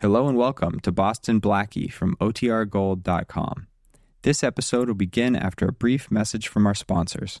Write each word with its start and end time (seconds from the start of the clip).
Hello 0.00 0.28
and 0.28 0.36
welcome 0.36 0.78
to 0.80 0.92
Boston 0.92 1.40
Blackie 1.40 1.90
from 1.90 2.16
OTRGold.com. 2.16 3.66
This 4.20 4.44
episode 4.44 4.88
will 4.88 4.94
begin 4.94 5.34
after 5.34 5.68
a 5.68 5.72
brief 5.72 6.10
message 6.10 6.48
from 6.48 6.66
our 6.66 6.74
sponsors. 6.74 7.40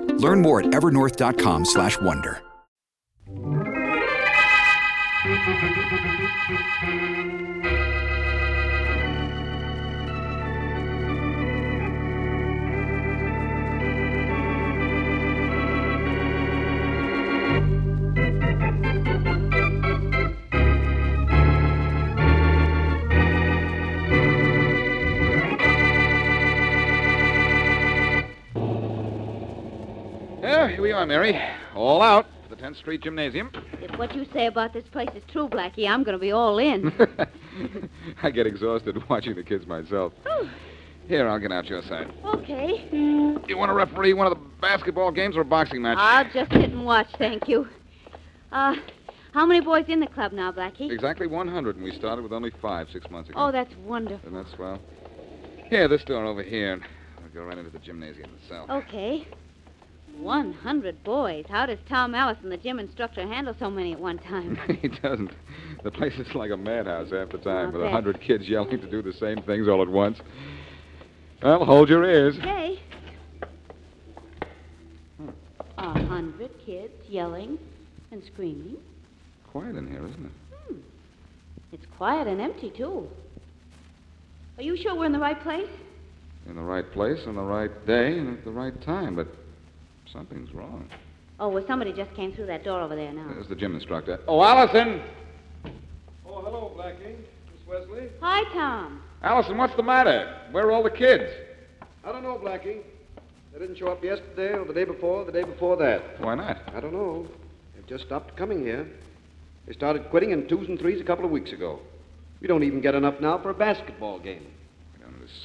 Learn 0.21 0.41
more 0.41 0.61
at 0.61 0.67
evernorth.com/wonder. 0.67 2.41
Yeah, 5.23 5.35
here 6.81 7.30
are, 31.01 31.05
Mary. 31.07 31.41
All 31.73 31.99
out 32.03 32.27
for 32.47 32.55
the 32.55 32.61
10th 32.61 32.77
Street 32.77 33.01
Gymnasium. 33.01 33.49
If 33.81 33.97
what 33.97 34.15
you 34.15 34.23
say 34.31 34.45
about 34.45 34.71
this 34.71 34.83
place 34.91 35.09
is 35.15 35.23
true, 35.31 35.47
Blackie, 35.49 35.89
I'm 35.89 36.03
going 36.03 36.13
to 36.13 36.21
be 36.21 36.31
all 36.31 36.59
in. 36.59 36.93
I 38.23 38.29
get 38.29 38.45
exhausted 38.45 38.97
watching 39.09 39.33
the 39.33 39.41
kids 39.41 39.65
myself. 39.65 40.13
Here, 41.07 41.27
I'll 41.27 41.39
get 41.39 41.51
out 41.51 41.65
your 41.65 41.81
side. 41.81 42.13
okay. 42.23 42.87
Do 42.91 43.41
you 43.47 43.57
want 43.57 43.69
to 43.69 43.73
referee 43.73 44.13
one 44.13 44.27
of 44.27 44.37
the 44.37 44.45
basketball 44.61 45.11
games 45.11 45.35
or 45.35 45.41
a 45.41 45.45
boxing 45.45 45.81
match? 45.81 45.97
I'll 45.99 46.23
just 46.25 46.51
sit 46.51 46.69
and 46.69 46.85
watch, 46.85 47.07
thank 47.17 47.47
you. 47.47 47.67
Uh, 48.51 48.75
how 49.33 49.47
many 49.47 49.59
boys 49.59 49.85
in 49.87 49.99
the 49.99 50.07
club 50.07 50.33
now, 50.33 50.51
Blackie? 50.51 50.91
Exactly 50.91 51.25
100, 51.25 51.77
and 51.77 51.83
we 51.83 51.91
started 51.93 52.21
with 52.21 52.31
only 52.31 52.51
five 52.61 52.87
six 52.93 53.09
months 53.09 53.31
ago. 53.31 53.39
Oh, 53.39 53.51
that's 53.51 53.73
wonderful. 53.77 54.27
And 54.27 54.37
that's 54.37 54.55
well. 54.59 54.79
Here, 55.67 55.87
this 55.87 56.03
door 56.03 56.25
over 56.25 56.43
here. 56.43 56.79
I'll 57.17 57.29
go 57.33 57.43
right 57.43 57.57
into 57.57 57.71
the 57.71 57.79
gymnasium 57.79 58.29
itself. 58.43 58.69
Okay. 58.69 59.25
100 60.21 61.03
boys. 61.03 61.45
How 61.49 61.65
does 61.65 61.79
Tom 61.89 62.15
Allison, 62.15 62.49
the 62.49 62.57
gym 62.57 62.79
instructor, 62.79 63.21
handle 63.21 63.55
so 63.59 63.69
many 63.69 63.93
at 63.93 63.99
one 63.99 64.19
time? 64.19 64.57
he 64.81 64.87
doesn't. 64.87 65.31
The 65.83 65.91
place 65.91 66.13
is 66.17 66.33
like 66.35 66.51
a 66.51 66.57
madhouse 66.57 67.11
half 67.11 67.29
the 67.29 67.37
time, 67.39 67.67
I'll 67.67 67.71
with 67.71 67.81
a 67.81 67.89
hundred 67.89 68.21
kids 68.21 68.47
yelling 68.47 68.79
to 68.79 68.89
do 68.89 69.01
the 69.01 69.13
same 69.13 69.41
things 69.43 69.67
all 69.67 69.81
at 69.81 69.87
once. 69.87 70.19
Well, 71.41 71.65
hold 71.65 71.89
your 71.89 72.05
ears. 72.05 72.35
Okay. 72.39 72.79
A 75.77 76.05
hundred 76.05 76.51
kids 76.63 76.93
yelling 77.09 77.57
and 78.11 78.21
screaming. 78.31 78.77
Quiet 79.51 79.75
in 79.75 79.87
here, 79.87 80.05
isn't 80.07 80.25
it? 80.25 80.31
Hmm. 80.53 80.75
It's 81.71 81.85
quiet 81.97 82.27
and 82.27 82.39
empty, 82.39 82.69
too. 82.69 83.07
Are 84.57 84.63
you 84.63 84.77
sure 84.77 84.95
we're 84.95 85.07
in 85.07 85.11
the 85.11 85.19
right 85.19 85.41
place? 85.41 85.69
In 86.47 86.55
the 86.55 86.61
right 86.61 86.89
place, 86.91 87.19
on 87.25 87.35
the 87.35 87.41
right 87.41 87.71
day, 87.87 88.17
and 88.17 88.37
at 88.37 88.45
the 88.45 88.51
right 88.51 88.79
time, 88.83 89.15
but 89.15 89.27
something's 90.11 90.53
wrong. 90.53 90.87
Oh, 91.39 91.49
well, 91.49 91.63
somebody 91.67 91.93
just 91.93 92.13
came 92.13 92.33
through 92.33 92.45
that 92.47 92.63
door 92.63 92.81
over 92.81 92.95
there 92.95 93.11
now. 93.11 93.27
There's 93.33 93.47
the 93.47 93.55
gym 93.55 93.75
instructor. 93.75 94.19
Oh, 94.27 94.43
Allison! 94.43 95.01
Oh, 96.27 96.41
hello, 96.41 96.71
Blackie. 96.77 97.15
Miss 97.17 97.67
Wesley? 97.67 98.09
Hi, 98.21 98.43
Tom. 98.53 99.01
Allison, 99.23 99.57
what's 99.57 99.75
the 99.75 99.83
matter? 99.83 100.37
Where 100.51 100.67
are 100.67 100.71
all 100.71 100.83
the 100.83 100.91
kids? 100.91 101.31
I 102.03 102.11
don't 102.11 102.23
know, 102.23 102.39
Blackie. 102.43 102.81
They 103.53 103.59
didn't 103.59 103.77
show 103.77 103.87
up 103.87 104.03
yesterday 104.03 104.53
or 104.53 104.65
the 104.65 104.73
day 104.73 104.85
before, 104.85 105.25
the 105.25 105.31
day 105.31 105.43
before 105.43 105.75
that. 105.77 106.21
Why 106.21 106.35
not? 106.35 106.57
I 106.73 106.79
don't 106.79 106.93
know. 106.93 107.27
They've 107.75 107.87
just 107.87 108.05
stopped 108.05 108.35
coming 108.37 108.61
here. 108.61 108.87
They 109.67 109.73
started 109.73 110.09
quitting 110.09 110.31
in 110.31 110.47
twos 110.47 110.67
and 110.67 110.79
threes 110.79 111.01
a 111.01 111.03
couple 111.03 111.25
of 111.25 111.31
weeks 111.31 111.51
ago. 111.51 111.79
We 112.39 112.47
don't 112.47 112.63
even 112.63 112.81
get 112.81 112.95
enough 112.95 113.19
now 113.19 113.37
for 113.39 113.49
a 113.49 113.53
basketball 113.53 114.19
game. 114.19 114.45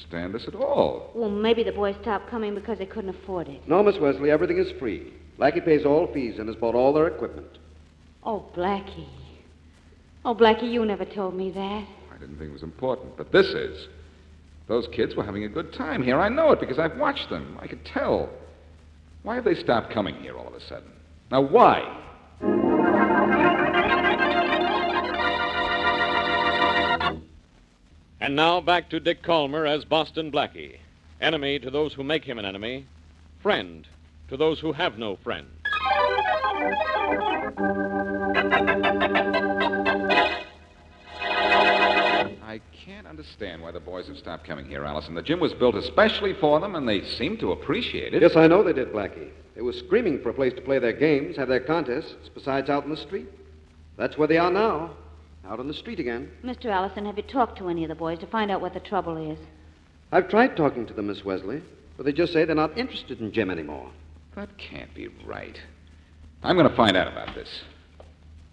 I 0.09 0.13
don't 0.13 0.25
understand 0.25 0.35
this 0.35 0.55
at 0.55 0.61
all. 0.61 1.11
Well, 1.15 1.31
maybe 1.31 1.63
the 1.63 1.73
boys 1.73 1.97
stopped 2.03 2.29
coming 2.29 2.55
because 2.55 2.79
they 2.79 2.87
couldn't 2.87 3.11
afford 3.11 3.49
it. 3.49 3.67
No, 3.69 3.83
Miss 3.83 3.99
Wesley, 3.99 4.31
everything 4.31 4.59
is 4.59 4.71
free. 4.79 5.13
Blackie 5.39 5.65
pays 5.65 5.85
all 5.85 6.13
fees 6.13 6.39
and 6.39 6.49
has 6.49 6.57
bought 6.57 6.75
all 6.75 6.93
their 6.93 7.07
equipment. 7.09 7.59
Oh, 8.23 8.47
Blackie. 8.57 9.09
Oh, 10.25 10.35
Blackie, 10.35 10.71
you 10.71 10.85
never 10.85 11.05
told 11.05 11.35
me 11.35 11.51
that. 11.51 11.87
I 12.15 12.19
didn't 12.19 12.39
think 12.39 12.51
it 12.51 12.53
was 12.53 12.63
important, 12.63 13.17
but 13.17 13.33
this 13.33 13.47
is. 13.47 13.89
Those 14.69 14.89
kids 14.93 15.15
were 15.15 15.25
having 15.25 15.45
a 15.45 15.49
good 15.49 15.73
time 15.73 16.03
here. 16.03 16.19
I 16.19 16.29
know 16.29 16.51
it 16.53 16.61
because 16.61 16.79
I've 16.79 16.97
watched 16.97 17.31
them. 17.31 17.57
I 17.61 17.67
could 17.67 17.85
tell. 17.85 18.31
Why 19.23 19.37
have 19.37 19.45
they 19.45 19.55
stopped 19.55 19.93
coming 19.93 20.17
here 20.17 20.37
all 20.37 20.49
of 20.49 20.55
a 20.55 20.61
sudden? 20.61 20.91
Now, 21.31 21.43
why? 21.43 22.03
And 28.27 28.35
now 28.35 28.61
back 28.61 28.89
to 28.89 28.99
Dick 28.99 29.23
Kollmar 29.23 29.69
as 29.73 29.85
Boston 29.85 30.33
Blackie. 30.33 30.79
Enemy 31.21 31.61
to 31.61 31.71
those 31.71 31.95
who 31.95 32.03
make 32.03 32.25
him 32.25 32.41
an 32.41 32.45
enemy, 32.45 32.85
friend 33.41 33.87
to 34.27 34.37
those 34.37 34.59
who 34.59 34.73
have 34.73 34.99
no 34.99 35.15
friend. 35.15 35.47
I 42.43 42.61
can't 42.73 43.07
understand 43.07 43.63
why 43.63 43.71
the 43.71 43.79
boys 43.79 44.09
have 44.09 44.19
stopped 44.19 44.45
coming 44.45 44.67
here, 44.67 44.85
Allison. 44.85 45.15
The 45.15 45.23
gym 45.23 45.39
was 45.39 45.55
built 45.55 45.77
especially 45.77 46.35
for 46.35 46.59
them, 46.59 46.75
and 46.75 46.89
they 46.89 47.05
seem 47.05 47.37
to 47.37 47.53
appreciate 47.53 48.13
it. 48.13 48.23
Yes, 48.23 48.35
I 48.35 48.49
know 48.49 48.65
they 48.65 48.73
did, 48.73 48.93
Blackie. 48.93 49.31
They 49.55 49.63
were 49.63 49.73
screaming 49.73 50.21
for 50.21 50.31
a 50.31 50.35
place 50.35 50.53
to 50.55 50.63
play 50.63 50.81
their 50.81 50.93
games, 50.93 51.37
have 51.37 51.47
their 51.47 51.61
contests, 51.61 52.29
besides 52.35 52.71
out 52.71 52.83
in 52.83 52.91
the 52.91 52.97
street. 52.97 53.29
That's 53.97 54.19
where 54.19 54.27
they 54.27 54.39
are 54.39 54.51
now, 54.51 54.97
out 55.49 55.61
on 55.61 55.69
the 55.69 55.75
street 55.75 56.01
again. 56.01 56.31
Mr. 56.45 56.67
Allison, 56.67 57.07
have 57.07 57.17
you 57.17 57.23
talked 57.23 57.59
to 57.59 57.69
any 57.69 57.85
of 57.85 57.89
the 57.89 57.95
boys 57.95 58.19
to 58.19 58.27
find 58.27 58.51
out 58.51 58.61
what 58.61 58.75
the 58.75 58.81
trouble 58.81 59.17
is? 59.31 59.39
I've 60.13 60.29
tried 60.29 60.57
talking 60.57 60.87
to 60.87 60.95
them, 60.95 61.09
Miss 61.09 61.25
Wesley, 61.25 61.63
but 61.97 62.07
they 62.07 62.13
just 62.13 62.33
say 62.33 62.45
they're 62.45 62.55
not 62.55 62.77
interested 62.77 63.21
in 63.21 63.33
gym 63.33 63.51
anymore. 63.51 63.91
That 64.35 64.49
can't 64.59 64.93
be 64.95 65.09
right. 65.25 65.59
I'm 66.43 66.57
going 66.57 66.69
to 66.69 66.77
find 66.77 66.97
out 66.97 67.09
about 67.09 67.35
this. 67.35 67.49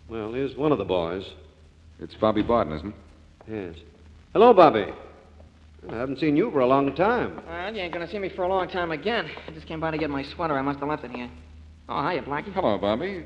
Well, 0.09 0.33
here's 0.33 0.55
one 0.55 0.71
of 0.71 0.77
the 0.77 0.85
boys. 0.85 1.25
It's 1.99 2.15
Bobby 2.15 2.41
Barton, 2.41 2.73
isn't 2.73 2.89
it? 2.89 2.95
Yes. 3.51 3.75
Hello, 4.33 4.53
Bobby. 4.53 4.85
I 5.89 5.95
haven't 5.95 6.19
seen 6.19 6.37
you 6.37 6.49
for 6.51 6.61
a 6.61 6.67
long 6.67 6.95
time. 6.95 7.41
Well, 7.45 7.75
you 7.75 7.81
ain't 7.81 7.93
gonna 7.93 8.09
see 8.09 8.17
me 8.19 8.29
for 8.29 8.43
a 8.43 8.47
long 8.47 8.69
time 8.69 8.91
again. 8.91 9.29
I 9.47 9.51
just 9.51 9.67
came 9.67 9.81
by 9.81 9.91
to 9.91 9.97
get 9.97 10.09
my 10.09 10.23
sweater. 10.23 10.57
I 10.57 10.61
must 10.61 10.79
have 10.79 10.87
left 10.87 11.03
it 11.03 11.11
here. 11.11 11.29
Oh, 11.89 12.09
hiya, 12.09 12.21
Blackie. 12.21 12.53
Hello, 12.53 12.77
Bobby. 12.77 13.25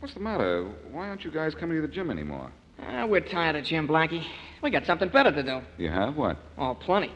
What's 0.00 0.12
the 0.12 0.20
matter? 0.20 0.70
Why 0.92 1.08
aren't 1.08 1.24
you 1.24 1.30
guys 1.30 1.54
coming 1.54 1.80
to 1.80 1.86
the 1.86 1.92
gym 1.92 2.10
anymore? 2.10 2.52
Ah, 2.82 3.06
we're 3.06 3.20
tired 3.20 3.56
of 3.56 3.64
gym 3.64 3.88
Blackie. 3.88 4.24
We 4.62 4.70
got 4.70 4.86
something 4.86 5.08
better 5.08 5.30
to 5.30 5.42
do. 5.42 5.60
You 5.78 5.90
have 5.90 6.16
what? 6.16 6.36
Oh, 6.58 6.74
plenty. 6.74 7.12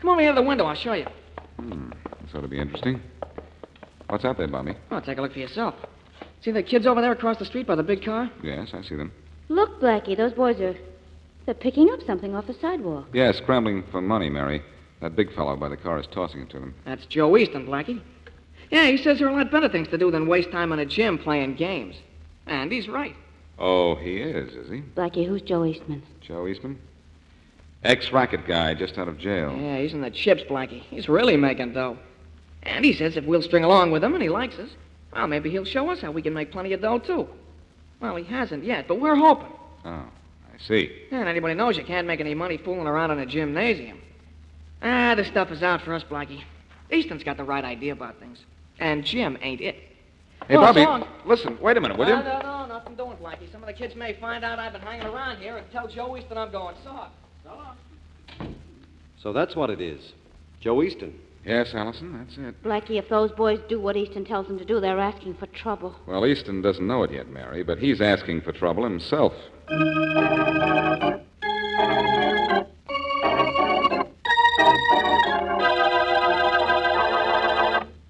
Come 0.00 0.10
over 0.10 0.20
here 0.20 0.34
to 0.34 0.40
the 0.40 0.46
window. 0.46 0.64
I'll 0.64 0.74
show 0.74 0.92
you. 0.94 1.06
Hmm. 1.58 1.90
This 2.22 2.34
ought 2.34 2.40
to 2.42 2.48
be 2.48 2.58
interesting. 2.58 3.00
What's 4.08 4.24
out 4.24 4.38
there, 4.38 4.48
Bobby? 4.48 4.74
Oh, 4.90 5.00
take 5.00 5.18
a 5.18 5.22
look 5.22 5.32
for 5.32 5.38
yourself. 5.38 5.74
See 6.42 6.50
the 6.50 6.62
kids 6.62 6.86
over 6.86 7.00
there 7.00 7.12
across 7.12 7.38
the 7.38 7.44
street 7.44 7.66
by 7.66 7.74
the 7.74 7.82
big 7.82 8.04
car? 8.04 8.30
Yes, 8.42 8.70
I 8.72 8.82
see 8.82 8.94
them. 8.94 9.12
Look, 9.48 9.80
Blackie, 9.80 10.16
those 10.16 10.32
boys 10.32 10.60
are. 10.60 10.76
They're 11.44 11.54
picking 11.54 11.90
up 11.90 12.00
something 12.06 12.34
off 12.34 12.46
the 12.46 12.54
sidewalk. 12.54 13.06
Yeah, 13.12 13.32
scrambling 13.32 13.84
for 13.90 14.00
money, 14.00 14.28
Mary. 14.28 14.62
That 15.00 15.14
big 15.14 15.32
fellow 15.34 15.56
by 15.56 15.68
the 15.68 15.76
car 15.76 15.98
is 16.00 16.06
tossing 16.08 16.42
it 16.42 16.50
to 16.50 16.58
them. 16.58 16.74
That's 16.84 17.06
Joe 17.06 17.36
Easton, 17.36 17.66
Blackie. 17.66 18.00
Yeah, 18.70 18.86
he 18.86 18.96
says 18.96 19.18
there 19.18 19.28
are 19.28 19.30
a 19.30 19.36
lot 19.36 19.50
better 19.50 19.68
things 19.68 19.88
to 19.88 19.98
do 19.98 20.10
than 20.10 20.26
waste 20.26 20.50
time 20.50 20.72
in 20.72 20.80
a 20.80 20.86
gym 20.86 21.18
playing 21.18 21.54
games. 21.54 21.96
And 22.46 22.72
he's 22.72 22.88
right. 22.88 23.14
Oh, 23.58 23.94
he 23.94 24.16
is, 24.18 24.54
is 24.54 24.68
he? 24.70 24.82
Blackie, 24.82 25.26
who's 25.26 25.42
Joe 25.42 25.64
Easton? 25.64 26.02
Joe 26.20 26.46
Easton? 26.46 26.78
Ex 27.84 28.10
racket 28.12 28.46
guy, 28.46 28.74
just 28.74 28.98
out 28.98 29.08
of 29.08 29.18
jail. 29.18 29.56
Yeah, 29.58 29.78
he's 29.78 29.92
in 29.94 30.00
the 30.00 30.10
chips, 30.10 30.42
Blackie. 30.42 30.80
He's 30.82 31.08
really 31.08 31.36
making 31.36 31.72
dough. 31.72 31.98
And 32.64 32.84
he 32.84 32.92
says 32.92 33.16
if 33.16 33.24
we'll 33.24 33.42
string 33.42 33.64
along 33.64 33.92
with 33.92 34.02
him 34.02 34.12
and 34.14 34.22
he 34.22 34.28
likes 34.28 34.58
us, 34.58 34.70
well, 35.12 35.26
maybe 35.26 35.50
he'll 35.50 35.64
show 35.64 35.88
us 35.90 36.00
how 36.00 36.10
we 36.10 36.20
can 36.20 36.34
make 36.34 36.50
plenty 36.50 36.72
of 36.72 36.80
dough, 36.82 36.98
too. 36.98 37.28
Well, 38.00 38.16
he 38.16 38.24
hasn't 38.24 38.64
yet, 38.64 38.88
but 38.88 39.00
we're 39.00 39.14
hoping. 39.14 39.52
Oh, 39.84 39.88
I 39.90 40.58
see. 40.58 40.90
And 41.10 41.28
anybody 41.28 41.54
knows 41.54 41.78
you 41.78 41.84
can't 41.84 42.06
make 42.06 42.20
any 42.20 42.34
money 42.34 42.56
fooling 42.58 42.86
around 42.86 43.12
in 43.12 43.20
a 43.20 43.26
gymnasium. 43.26 44.00
Ah, 44.82 45.14
this 45.14 45.28
stuff 45.28 45.50
is 45.50 45.62
out 45.62 45.80
for 45.80 45.94
us, 45.94 46.04
Blackie. 46.04 46.42
Easton's 46.92 47.24
got 47.24 47.36
the 47.36 47.44
right 47.44 47.64
idea 47.64 47.92
about 47.92 48.18
things. 48.20 48.44
And 48.78 49.04
gym 49.04 49.38
ain't 49.40 49.60
it. 49.62 49.76
Hey, 50.46 50.56
Oh, 50.56 50.60
Bobby, 50.60 50.82
so 50.82 51.06
listen, 51.24 51.58
wait 51.60 51.76
a 51.76 51.80
minute, 51.80 51.96
will 51.96 52.08
you? 52.08 52.14
No, 52.16 52.22
no, 52.22 52.40
no, 52.40 52.55
nothing 52.68 52.94
doing, 52.96 53.16
Blackie. 53.16 53.50
Some 53.50 53.62
of 53.62 53.66
the 53.66 53.72
kids 53.72 53.94
may 53.94 54.14
find 54.14 54.44
out 54.44 54.58
I've 54.58 54.72
been 54.72 54.82
hanging 54.82 55.06
around 55.06 55.38
here 55.38 55.56
and 55.56 55.70
tell 55.70 55.88
Joe 55.88 56.16
Easton 56.16 56.38
I'm 56.38 56.50
going 56.50 56.76
soft. 56.82 57.14
So 57.44 57.50
long. 57.54 57.76
So 59.22 59.32
that's 59.32 59.56
what 59.56 59.70
it 59.70 59.80
is. 59.80 60.12
Joe 60.60 60.82
Easton. 60.82 61.18
Yes, 61.44 61.74
Allison, 61.74 62.12
that's 62.18 62.36
it. 62.38 62.60
Blackie, 62.64 62.98
if 62.98 63.08
those 63.08 63.30
boys 63.30 63.60
do 63.68 63.80
what 63.80 63.96
Easton 63.96 64.24
tells 64.24 64.48
them 64.48 64.58
to 64.58 64.64
do, 64.64 64.80
they're 64.80 64.98
asking 64.98 65.34
for 65.34 65.46
trouble. 65.46 65.94
Well, 66.06 66.26
Easton 66.26 66.60
doesn't 66.60 66.84
know 66.84 67.04
it 67.04 67.12
yet, 67.12 67.28
Mary, 67.28 67.62
but 67.62 67.78
he's 67.78 68.00
asking 68.00 68.40
for 68.40 68.50
trouble 68.50 68.82
himself. 68.82 69.32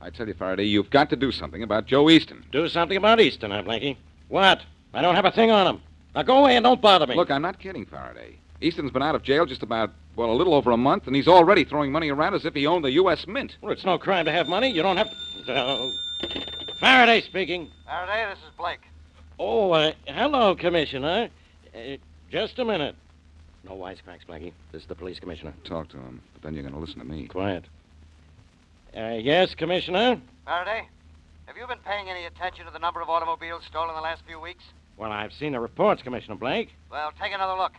I 0.00 0.10
tell 0.14 0.26
you, 0.26 0.34
Faraday, 0.34 0.64
you've 0.64 0.88
got 0.88 1.10
to 1.10 1.16
do 1.16 1.30
something 1.30 1.62
about 1.62 1.84
Joe 1.86 2.08
Easton. 2.08 2.42
Do 2.52 2.66
something 2.68 2.96
about 2.96 3.20
Easton, 3.20 3.50
huh, 3.50 3.62
Blackie? 3.64 3.98
What? 4.28 4.62
I 4.92 5.02
don't 5.02 5.14
have 5.14 5.24
a 5.24 5.30
thing 5.30 5.50
on 5.50 5.66
him. 5.66 5.82
Now 6.14 6.22
go 6.22 6.38
away 6.38 6.56
and 6.56 6.64
don't 6.64 6.80
bother 6.80 7.06
me. 7.06 7.14
Look, 7.14 7.30
I'm 7.30 7.42
not 7.42 7.58
kidding, 7.58 7.86
Faraday. 7.86 8.36
Easton's 8.60 8.90
been 8.90 9.02
out 9.02 9.14
of 9.14 9.22
jail 9.22 9.44
just 9.44 9.62
about, 9.62 9.90
well, 10.16 10.30
a 10.30 10.32
little 10.32 10.54
over 10.54 10.70
a 10.70 10.76
month, 10.76 11.06
and 11.06 11.14
he's 11.14 11.28
already 11.28 11.64
throwing 11.64 11.92
money 11.92 12.10
around 12.10 12.34
as 12.34 12.46
if 12.46 12.54
he 12.54 12.66
owned 12.66 12.84
the 12.84 12.92
U.S. 12.92 13.26
Mint. 13.26 13.56
Well, 13.60 13.72
it's 13.72 13.84
no 13.84 13.98
crime 13.98 14.24
to 14.24 14.32
have 14.32 14.48
money. 14.48 14.70
You 14.70 14.82
don't 14.82 14.96
have 14.96 15.10
to. 15.46 15.52
Uh, 15.52 15.90
Faraday 16.80 17.20
speaking. 17.20 17.70
Faraday, 17.84 18.26
this 18.30 18.38
is 18.38 18.50
Blake. 18.56 18.80
Oh, 19.38 19.72
uh, 19.72 19.92
hello, 20.06 20.54
Commissioner. 20.54 21.28
Uh, 21.74 21.96
just 22.30 22.58
a 22.58 22.64
minute. 22.64 22.96
No 23.64 23.72
wisecracks, 23.72 24.24
Blackie. 24.28 24.52
This 24.72 24.82
is 24.82 24.88
the 24.88 24.94
police 24.94 25.18
commissioner. 25.18 25.52
Talk 25.64 25.88
to 25.88 25.96
him, 25.98 26.22
but 26.32 26.42
then 26.42 26.54
you're 26.54 26.62
going 26.62 26.74
to 26.74 26.80
listen 26.80 26.98
to 27.00 27.04
me. 27.04 27.26
Quiet. 27.26 27.64
Uh, 28.96 29.18
yes, 29.20 29.54
Commissioner? 29.54 30.20
Faraday, 30.46 30.88
have 31.46 31.56
you 31.56 31.66
been 31.66 31.78
paying 31.78 32.10
any 32.10 32.24
attention 32.26 32.66
to 32.66 32.72
the 32.72 32.78
number 32.78 33.00
of 33.00 33.08
automobiles 33.08 33.62
stolen 33.64 33.90
in 33.90 33.96
the 33.96 34.02
last 34.02 34.22
few 34.26 34.38
weeks? 34.40 34.64
Well, 34.96 35.12
I've 35.12 35.32
seen 35.32 35.52
the 35.52 35.60
reports, 35.60 36.02
Commissioner 36.02 36.36
Blake. 36.36 36.70
Well, 36.90 37.12
take 37.20 37.32
another 37.32 37.54
look. 37.54 37.72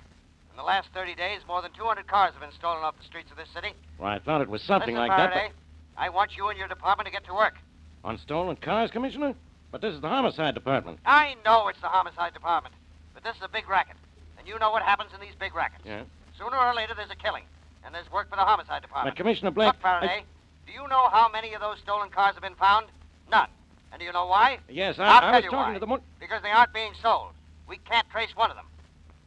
In 0.51 0.57
the 0.57 0.63
last 0.63 0.89
30 0.93 1.15
days, 1.15 1.41
more 1.47 1.61
than 1.61 1.71
200 1.73 2.07
cars 2.07 2.33
have 2.33 2.41
been 2.41 2.51
stolen 2.57 2.83
off 2.83 2.97
the 2.97 3.03
streets 3.03 3.29
of 3.29 3.37
this 3.37 3.49
city. 3.53 3.73
Well, 3.99 4.09
I 4.09 4.19
thought 4.19 4.41
it 4.41 4.49
was 4.49 4.61
something 4.61 4.95
Listen, 4.95 5.07
like 5.07 5.17
Faraday, 5.17 5.51
I 5.97 6.09
want 6.09 6.35
you 6.35 6.47
and 6.49 6.57
your 6.57 6.67
department 6.67 7.05
to 7.05 7.11
get 7.11 7.25
to 7.25 7.33
work. 7.33 7.55
On 8.03 8.17
stolen 8.17 8.55
cars, 8.55 8.89
Commissioner? 8.89 9.35
But 9.71 9.81
this 9.81 9.93
is 9.93 10.01
the 10.01 10.07
homicide 10.07 10.53
department. 10.53 10.99
I 11.05 11.35
know 11.43 11.67
it's 11.67 11.81
the 11.81 11.87
homicide 11.87 12.33
department, 12.33 12.73
but 13.13 13.23
this 13.23 13.35
is 13.35 13.41
a 13.43 13.49
big 13.49 13.67
racket. 13.67 13.97
And 14.39 14.47
you 14.47 14.57
know 14.59 14.71
what 14.71 14.81
happens 14.81 15.11
in 15.13 15.19
these 15.19 15.35
big 15.39 15.53
rackets. 15.53 15.83
Yeah. 15.85 16.03
Sooner 16.37 16.55
or 16.55 16.73
later, 16.73 16.93
there's 16.95 17.11
a 17.11 17.15
killing, 17.15 17.43
and 17.83 17.93
there's 17.93 18.09
work 18.11 18.29
for 18.29 18.37
the 18.37 18.43
homicide 18.43 18.81
department. 18.81 19.15
But, 19.15 19.21
Commissioner 19.21 19.51
Blake. 19.51 19.67
Look, 19.67 19.81
Faraday, 19.81 20.23
do 20.65 20.71
you 20.71 20.87
know 20.87 21.09
how 21.09 21.29
many 21.29 21.53
of 21.53 21.61
those 21.61 21.79
stolen 21.79 22.09
cars 22.09 22.35
have 22.35 22.43
been 22.43 22.55
found? 22.55 22.87
None. 23.31 23.49
And 23.91 23.99
do 23.99 24.05
you 24.05 24.11
know 24.11 24.25
why? 24.27 24.59
Yes, 24.69 24.99
I, 24.99 25.05
I'll 25.05 25.17
I 25.17 25.19
tell 25.21 25.31
was 25.33 25.43
you 25.45 25.49
talking 25.51 25.67
why. 25.69 25.73
to 25.73 25.79
the. 25.79 25.87
Mo- 25.87 26.01
Because 26.19 26.41
they 26.41 26.51
aren't 26.51 26.73
being 26.73 26.93
sold. 27.01 27.31
We 27.67 27.77
can't 27.77 28.09
trace 28.09 28.35
one 28.35 28.49
of 28.49 28.55
them. 28.57 28.65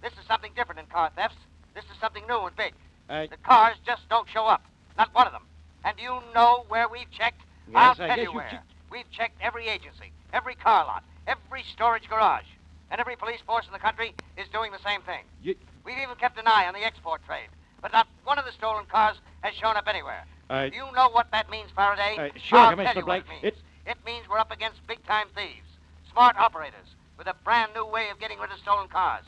This 0.03 0.13
is 0.13 0.27
something 0.27 0.53
different 0.57 0.81
in 0.81 0.87
car 0.87 1.11
thefts. 1.15 1.37
This 1.75 1.85
is 1.85 1.99
something 2.01 2.23
new 2.29 2.41
and 2.47 2.57
big. 2.57 2.73
Uh, 3.09 3.27
the 3.31 3.37
cars 3.39 3.77
just 3.87 4.09
don't 4.09 4.29
show 4.29 4.47
up. 4.47 4.63
Not 4.97 5.15
one 5.15 5.27
of 5.27 5.33
them. 5.33 5.43
And 5.85 5.97
do 5.97 6.03
you 6.03 6.19
know 6.35 6.65
where 6.69 6.89
we've 6.89 7.11
checked? 7.11 7.41
Yes, 7.69 7.77
I'll 7.77 7.91
I 7.93 7.95
tell 7.95 8.09
guess 8.09 8.17
you 8.19 8.23
you 8.31 8.33
where. 8.37 8.49
checked- 8.51 8.67
We've 8.91 9.11
checked 9.13 9.39
every 9.41 9.69
agency, 9.69 10.11
every 10.33 10.57
car 10.57 10.85
lot, 10.85 11.05
every 11.29 11.63
storage 11.73 12.09
garage. 12.09 12.45
And 12.91 13.01
every 13.01 13.15
police 13.15 13.41
force 13.47 13.67
in 13.67 13.73
the 13.73 13.79
country 13.79 14.15
is 14.37 14.49
doing 14.49 14.73
the 14.73 14.81
same 14.85 15.01
thing. 15.03 15.25
You- 15.43 15.55
We've 15.85 15.99
even 15.99 16.17
kept 16.17 16.39
an 16.39 16.47
eye 16.47 16.67
on 16.67 16.75
the 16.75 16.85
export 16.85 17.25
trade. 17.27 17.49
But 17.81 17.93
not 17.93 18.07
one 18.25 18.39
of 18.39 18.45
the 18.45 18.53
stolen 18.53 18.85
cars 18.87 19.17
has 19.43 19.55
shown 19.55 19.77
up 19.77 19.87
anywhere. 19.89 20.25
Uh, 20.51 20.69
do 20.69 20.77
you 20.77 20.87
know 20.95 21.09
what 21.11 21.31
that 21.31 21.49
means, 21.51 21.71
Faraday? 21.75 22.17
Uh, 22.35 22.39
sure, 22.39 22.59
I'll 22.59 22.71
Commissioner 22.71 22.93
tell 22.95 23.03
you 23.03 23.07
what 23.07 23.07
Blake. 23.07 23.25
it 23.25 23.29
means. 23.31 23.45
It's- 23.45 23.63
It 23.87 23.97
means 24.05 24.29
we're 24.29 24.39
up 24.39 24.51
against 24.51 24.87
big-time 24.87 25.27
thieves, 25.35 25.67
smart 26.13 26.37
operators, 26.37 26.95
with 27.19 27.27
a 27.27 27.35
brand 27.45 27.73
new 27.75 27.87
way 27.87 28.09
of 28.11 28.19
getting 28.21 28.39
rid 28.39 28.51
of 28.51 28.59
stolen 28.59 28.89
cars. 28.89 29.25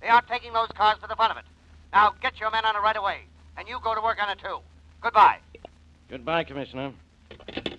They 0.00 0.08
aren't 0.08 0.28
taking 0.28 0.52
those 0.52 0.68
cars 0.74 0.98
for 1.00 1.08
the 1.08 1.16
fun 1.16 1.30
of 1.30 1.36
it. 1.36 1.44
Now 1.92 2.14
get 2.20 2.38
your 2.40 2.50
men 2.50 2.64
on 2.64 2.76
it 2.76 2.80
right 2.80 2.96
away, 2.96 3.20
and 3.56 3.68
you 3.68 3.78
go 3.82 3.94
to 3.94 4.00
work 4.00 4.18
on 4.22 4.30
it 4.30 4.38
too. 4.38 4.58
Goodbye. 5.00 5.38
Goodbye, 6.08 6.44
Commissioner. 6.44 6.92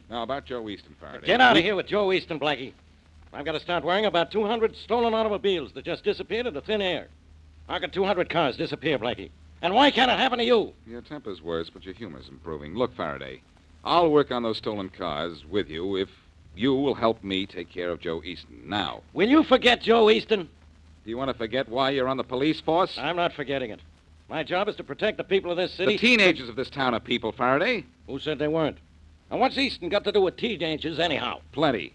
Now, 0.09 0.23
about 0.23 0.45
Joe 0.45 0.67
Easton, 0.69 0.95
Faraday. 0.99 1.25
Get 1.25 1.41
out 1.41 1.57
of 1.57 1.63
here 1.63 1.75
with 1.75 1.87
Joe 1.87 2.11
Easton, 2.11 2.39
Blackie. 2.39 2.73
I've 3.33 3.45
got 3.45 3.53
to 3.53 3.59
start 3.59 3.83
worrying 3.83 4.05
about 4.05 4.31
200 4.31 4.75
stolen 4.75 5.13
automobiles 5.13 5.73
that 5.73 5.83
just 5.83 6.03
disappeared 6.03 6.45
into 6.45 6.61
thin 6.61 6.81
air. 6.81 7.07
How 7.67 7.79
could 7.79 7.91
200 7.91 8.29
cars 8.29 8.55
disappear, 8.55 8.99
Blackie? 8.99 9.29
And 9.61 9.73
why 9.73 9.89
can't 9.91 10.11
it 10.11 10.19
happen 10.19 10.37
to 10.37 10.45
you? 10.45 10.73
Your 10.85 11.01
temper's 11.01 11.41
worse, 11.41 11.69
but 11.69 11.83
your 11.83 11.95
humor's 11.95 12.29
improving. 12.29 12.75
Look, 12.75 12.95
Faraday, 12.95 13.41
I'll 13.85 14.09
work 14.09 14.31
on 14.31 14.41
those 14.43 14.57
stolen 14.57 14.89
cars 14.89 15.45
with 15.45 15.69
you 15.69 15.95
if 15.95 16.09
you 16.55 16.73
will 16.73 16.95
help 16.95 17.23
me 17.23 17.45
take 17.45 17.69
care 17.69 17.91
of 17.91 17.99
Joe 17.99 18.21
Easton. 18.23 18.63
Now, 18.65 19.01
Will 19.13 19.29
you 19.29 19.43
forget 19.43 19.81
Joe 19.81 20.09
Easton? 20.09 20.49
do 21.03 21.09
you 21.11 21.17
want 21.17 21.29
to 21.29 21.37
forget 21.37 21.69
why 21.69 21.91
you're 21.91 22.07
on 22.07 22.17
the 22.17 22.23
police 22.23 22.59
force? 22.59 22.97
I'm 22.97 23.15
not 23.15 23.33
forgetting 23.33 23.69
it. 23.69 23.79
My 24.27 24.41
job 24.41 24.67
is 24.67 24.75
to 24.77 24.83
protect 24.83 25.17
the 25.17 25.23
people 25.23 25.51
of 25.51 25.57
this 25.57 25.71
city. 25.71 25.93
The 25.93 25.97
teenagers 25.99 26.49
of 26.49 26.55
this 26.55 26.71
town 26.71 26.95
are 26.95 26.99
people, 26.99 27.31
Faraday. 27.31 27.85
Who 28.07 28.17
said 28.17 28.39
they 28.39 28.47
weren't? 28.47 28.77
And 29.29 29.39
what's 29.39 29.57
Easton 29.57 29.89
got 29.89 30.03
to 30.05 30.11
do 30.11 30.21
with 30.21 30.35
teenagers, 30.35 30.97
anyhow? 30.97 31.41
Plenty. 31.51 31.93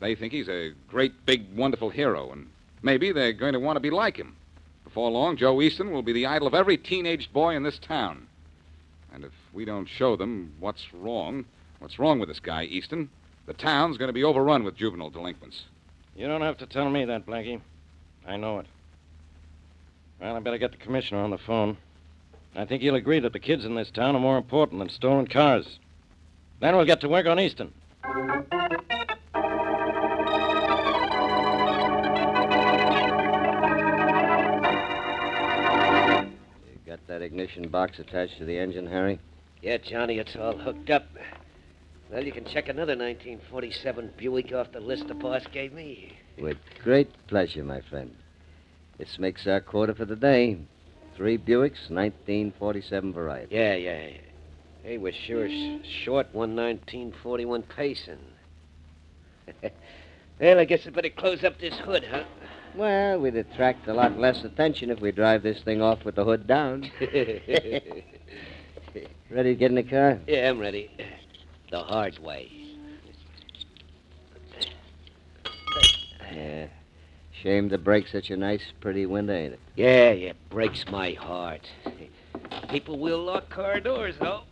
They 0.00 0.14
think 0.14 0.32
he's 0.34 0.48
a 0.48 0.72
great, 0.88 1.24
big, 1.24 1.46
wonderful 1.56 1.88
hero, 1.88 2.30
and 2.32 2.48
maybe 2.82 3.12
they're 3.12 3.32
going 3.32 3.54
to 3.54 3.60
want 3.60 3.76
to 3.76 3.80
be 3.80 3.90
like 3.90 4.16
him. 4.18 4.36
Before 4.84 5.10
long, 5.10 5.38
Joe 5.38 5.62
Easton 5.62 5.90
will 5.90 6.02
be 6.02 6.12
the 6.12 6.26
idol 6.26 6.48
of 6.48 6.54
every 6.54 6.76
teenage 6.76 7.32
boy 7.32 7.56
in 7.56 7.62
this 7.62 7.78
town. 7.78 8.26
And 9.12 9.24
if 9.24 9.32
we 9.52 9.64
don't 9.64 9.88
show 9.88 10.16
them 10.16 10.52
what's 10.60 10.92
wrong, 10.92 11.44
what's 11.78 11.98
wrong 11.98 12.18
with 12.18 12.28
this 12.28 12.40
guy, 12.40 12.64
Easton, 12.64 13.08
the 13.46 13.54
town's 13.54 13.96
going 13.96 14.08
to 14.08 14.12
be 14.12 14.24
overrun 14.24 14.62
with 14.62 14.76
juvenile 14.76 15.10
delinquents. 15.10 15.64
You 16.14 16.26
don't 16.26 16.42
have 16.42 16.58
to 16.58 16.66
tell 16.66 16.90
me 16.90 17.04
that, 17.06 17.26
Blackie. 17.26 17.60
I 18.26 18.36
know 18.36 18.58
it. 18.58 18.66
Well, 20.20 20.36
I 20.36 20.40
better 20.40 20.58
get 20.58 20.72
the 20.72 20.76
commissioner 20.76 21.20
on 21.20 21.30
the 21.30 21.38
phone. 21.38 21.76
I 22.54 22.64
think 22.64 22.82
he'll 22.82 22.96
agree 22.96 23.20
that 23.20 23.32
the 23.32 23.38
kids 23.38 23.64
in 23.64 23.74
this 23.74 23.90
town 23.90 24.16
are 24.16 24.20
more 24.20 24.36
important 24.36 24.80
than 24.80 24.88
stolen 24.88 25.26
cars. 25.26 25.78
Then 26.60 26.76
we'll 26.76 26.84
get 26.84 27.00
to 27.02 27.08
work 27.08 27.26
on 27.26 27.38
Easton. 27.38 27.72
You 28.04 28.14
got 36.84 37.06
that 37.06 37.22
ignition 37.22 37.68
box 37.68 37.98
attached 37.98 38.38
to 38.38 38.44
the 38.44 38.58
engine, 38.58 38.86
Harry? 38.86 39.20
Yeah, 39.62 39.78
Johnny, 39.78 40.18
it's 40.18 40.36
all 40.36 40.56
hooked 40.56 40.90
up. 40.90 41.06
Well, 42.10 42.24
you 42.24 42.32
can 42.32 42.44
check 42.44 42.68
another 42.68 42.96
1947 42.96 44.12
Buick 44.16 44.52
off 44.52 44.72
the 44.72 44.80
list 44.80 45.08
the 45.08 45.14
boss 45.14 45.42
gave 45.52 45.72
me. 45.72 46.16
With 46.38 46.58
great 46.82 47.10
pleasure, 47.26 47.64
my 47.64 47.80
friend. 47.80 48.14
This 48.98 49.18
makes 49.18 49.46
our 49.46 49.60
quota 49.60 49.94
for 49.94 50.04
the 50.04 50.16
day. 50.16 50.58
Three 51.16 51.36
Buicks, 51.36 51.90
1947 51.90 53.12
variety. 53.12 53.54
Yeah, 53.54 53.74
yeah, 53.74 54.06
yeah. 54.06 54.16
Hey, 54.84 54.98
we're 54.98 55.12
sure 55.12 55.48
sh- 55.48 55.86
short 56.04 56.28
one 56.32 56.54
1941 56.54 57.62
Payson. 57.62 58.18
well, 60.40 60.58
I 60.58 60.64
guess 60.64 60.86
I 60.86 60.90
better 60.90 61.10
close 61.10 61.42
up 61.42 61.58
this 61.58 61.74
hood, 61.78 62.04
huh? 62.08 62.22
Well, 62.76 63.18
we'd 63.18 63.34
attract 63.34 63.88
a 63.88 63.94
lot 63.94 64.18
less 64.18 64.44
attention 64.44 64.90
if 64.90 65.00
we 65.00 65.10
drive 65.10 65.42
this 65.42 65.62
thing 65.62 65.82
off 65.82 66.04
with 66.04 66.14
the 66.14 66.24
hood 66.24 66.46
down. 66.46 66.90
Ready 69.30 69.54
to 69.54 69.58
get 69.58 69.70
in 69.70 69.74
the 69.74 69.82
car? 69.82 70.18
yeah, 70.26 70.48
I'm 70.48 70.58
ready. 70.58 70.90
The 71.70 71.80
hard 71.80 72.18
way. 72.18 72.50
Yeah. 76.32 76.66
Shame 77.42 77.68
to 77.68 77.78
break 77.78 78.08
such 78.08 78.30
a 78.30 78.36
nice, 78.36 78.62
pretty 78.80 79.06
window, 79.06 79.34
ain't 79.34 79.52
it? 79.54 79.60
Yeah, 79.76 80.12
yeah, 80.12 80.32
breaks 80.50 80.84
my 80.90 81.12
heart. 81.12 81.68
People 82.70 82.98
will 82.98 83.22
lock 83.22 83.48
car 83.50 83.80
doors, 83.80 84.14
though. 84.18 84.42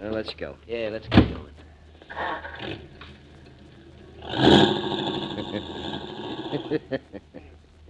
Well, 0.00 0.12
let's 0.12 0.34
go. 0.34 0.56
Yeah, 0.66 0.88
let's 0.92 1.08
get 1.08 1.28
going. 1.28 1.52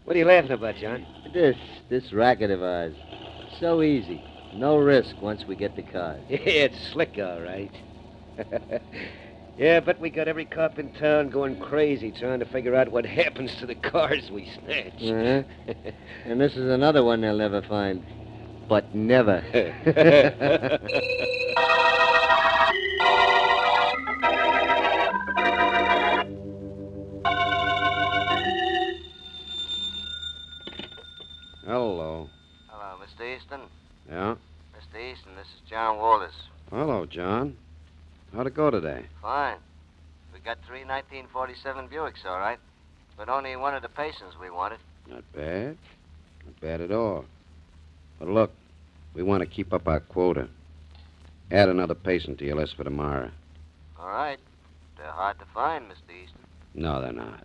What 0.07 0.15
are 0.15 0.21
you 0.21 0.25
laughing 0.25 0.53
about, 0.53 0.77
John? 0.77 1.05
This, 1.35 1.57
this 1.89 2.13
racket 2.13 2.53
of 2.53 2.63
ours. 2.63 2.95
So 3.59 3.83
easy. 3.83 4.23
No 4.55 4.77
risk 4.77 5.21
once 5.21 5.45
we 5.47 5.57
get 5.57 5.77
the 5.77 5.83
cars. 5.83 6.23
Yeah, 6.29 6.39
it's 6.69 6.79
slick, 6.93 7.19
all 7.19 7.41
right. 7.41 7.71
yeah, 9.57 9.81
but 9.81 10.01
we 10.01 10.11
got 10.11 10.29
every 10.29 10.45
cop 10.45 10.79
in 10.79 10.93
town 10.93 11.31
going 11.31 11.59
crazy 11.59 12.13
trying 12.13 12.41
to 12.41 12.47
figure 12.47 12.75
out 12.75 12.91
what 12.91 13.07
happens 13.07 13.55
to 13.57 13.67
the 13.67 13.75
cars 13.75 14.31
we 14.31 14.49
snatch. 14.63 15.03
Uh-huh. 15.03 15.43
and 16.25 16.41
this 16.41 16.57
is 16.57 16.71
another 16.71 17.05
one 17.05 17.21
they'll 17.21 17.37
never 17.37 17.63
find. 17.63 18.05
But 18.69 18.95
never. 18.95 19.41
Hello. 31.67 32.29
Hello, 32.69 32.97
Mr. 33.03 33.37
Easton. 33.37 33.61
Yeah? 34.09 34.37
Mr. 34.75 35.13
Easton, 35.13 35.35
this 35.37 35.47
is 35.47 35.69
John 35.69 35.99
Walters. 35.99 36.35
Hello, 36.71 37.07
John. 37.07 37.57
How'd 38.35 38.47
it 38.47 38.55
go 38.55 38.71
today? 38.71 39.07
Fine. 39.23 39.59
We 40.33 40.41
got 40.41 40.59
three 40.67 40.85
1947 40.85 41.89
Buicks, 41.89 42.25
all 42.25 42.39
right. 42.39 42.59
But 43.17 43.29
only 43.29 43.57
one 43.57 43.75
of 43.75 43.83
the 43.83 43.89
patients 43.89 44.37
we 44.41 44.51
wanted. 44.51 44.79
Not 45.09 45.25
bad. 45.35 45.77
Not 46.45 46.61
bad 46.61 46.81
at 46.81 46.93
all. 46.93 47.25
But 48.19 48.29
look, 48.29 48.53
we 49.15 49.23
want 49.23 49.41
to 49.41 49.47
keep 49.47 49.73
up 49.73 49.89
our 49.89 50.01
quota. 50.01 50.49
Add 51.51 51.69
another 51.69 51.95
patient 51.95 52.39
to 52.39 52.45
your 52.45 52.57
list 52.57 52.77
for 52.77 52.85
tomorrow. 52.85 53.31
All 53.99 54.09
right. 54.09 54.39
They're 54.99 55.11
hard 55.11 55.39
to 55.39 55.45
find, 55.55 55.85
Mr. 55.85 56.23
Easton. 56.23 56.41
No, 56.75 57.01
they're 57.01 57.13
not. 57.13 57.45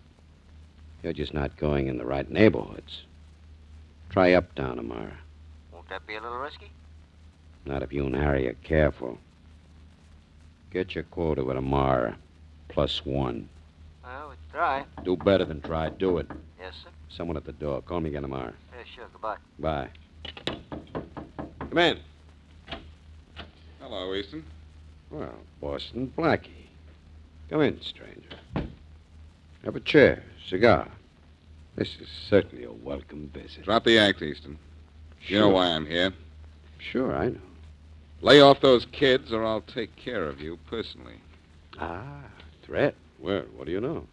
You're 1.03 1.13
just 1.13 1.34
not 1.34 1.58
going 1.58 1.88
in 1.88 1.98
the 1.98 2.06
right 2.06 2.30
neighborhoods. 2.30 3.03
Try 4.10 4.34
uptown 4.34 4.75
tomorrow. 4.75 5.13
Won't 5.91 6.03
that 6.03 6.07
be 6.07 6.15
a 6.15 6.21
little 6.21 6.38
risky? 6.38 6.71
Not 7.65 7.83
if 7.83 7.91
you 7.91 8.05
and 8.05 8.15
Harry 8.15 8.48
are 8.48 8.53
careful. 8.63 9.17
Get 10.71 10.95
your 10.95 11.03
quota 11.03 11.43
with 11.43 11.57
Amara. 11.57 12.17
Plus 12.69 13.05
one. 13.05 13.50
Well, 14.01 14.29
we 14.29 14.36
try. 14.53 14.86
Do 15.03 15.17
better 15.17 15.43
than 15.43 15.60
try. 15.60 15.89
Do 15.89 16.19
it. 16.19 16.31
Yes, 16.57 16.75
sir. 16.81 16.89
Someone 17.10 17.36
at 17.36 17.43
the 17.43 17.51
door. 17.51 17.81
Call 17.81 18.00
me 18.00 18.10
again 18.10 18.21
tomorrow. 18.21 18.53
Yeah, 18.71 18.83
sure. 18.95 19.05
Goodbye. 19.12 19.36
Bye. 19.60 19.89
Come 21.60 21.77
in. 21.77 22.00
Hello, 23.81 24.13
Easton. 24.13 24.45
Well, 25.10 25.36
Boston 25.60 26.13
Blackie. 26.17 26.69
Come 27.50 27.63
in, 27.63 27.81
stranger. 27.81 28.69
Have 29.65 29.75
a 29.75 29.81
chair, 29.81 30.24
cigar. 30.48 30.88
This 31.75 31.98
is 32.00 32.07
certainly 32.29 32.63
a 32.63 32.71
welcome 32.71 33.29
visit. 33.33 33.65
Drop 33.65 33.83
the 33.83 34.00
act, 34.00 34.21
Easton. 34.21 34.57
You 35.28 35.40
know 35.40 35.50
why 35.50 35.68
I'm 35.68 35.86
here. 35.86 36.13
Sure, 36.80 37.16
I 37.16 37.30
know. 37.30 37.40
Lay 38.22 38.42
off 38.42 38.62
those 38.62 38.86
kids, 38.92 39.32
or 39.32 39.46
I'll 39.46 39.62
take 39.62 39.96
care 39.96 40.25
of 40.25 40.42
you 40.42 40.58
personally. 40.68 41.16
Ah, 41.80 42.24
threat. 42.63 42.96
Well, 43.20 43.44
what 43.56 43.66
do 43.66 43.72
you 43.72 43.82
know? 43.82 44.08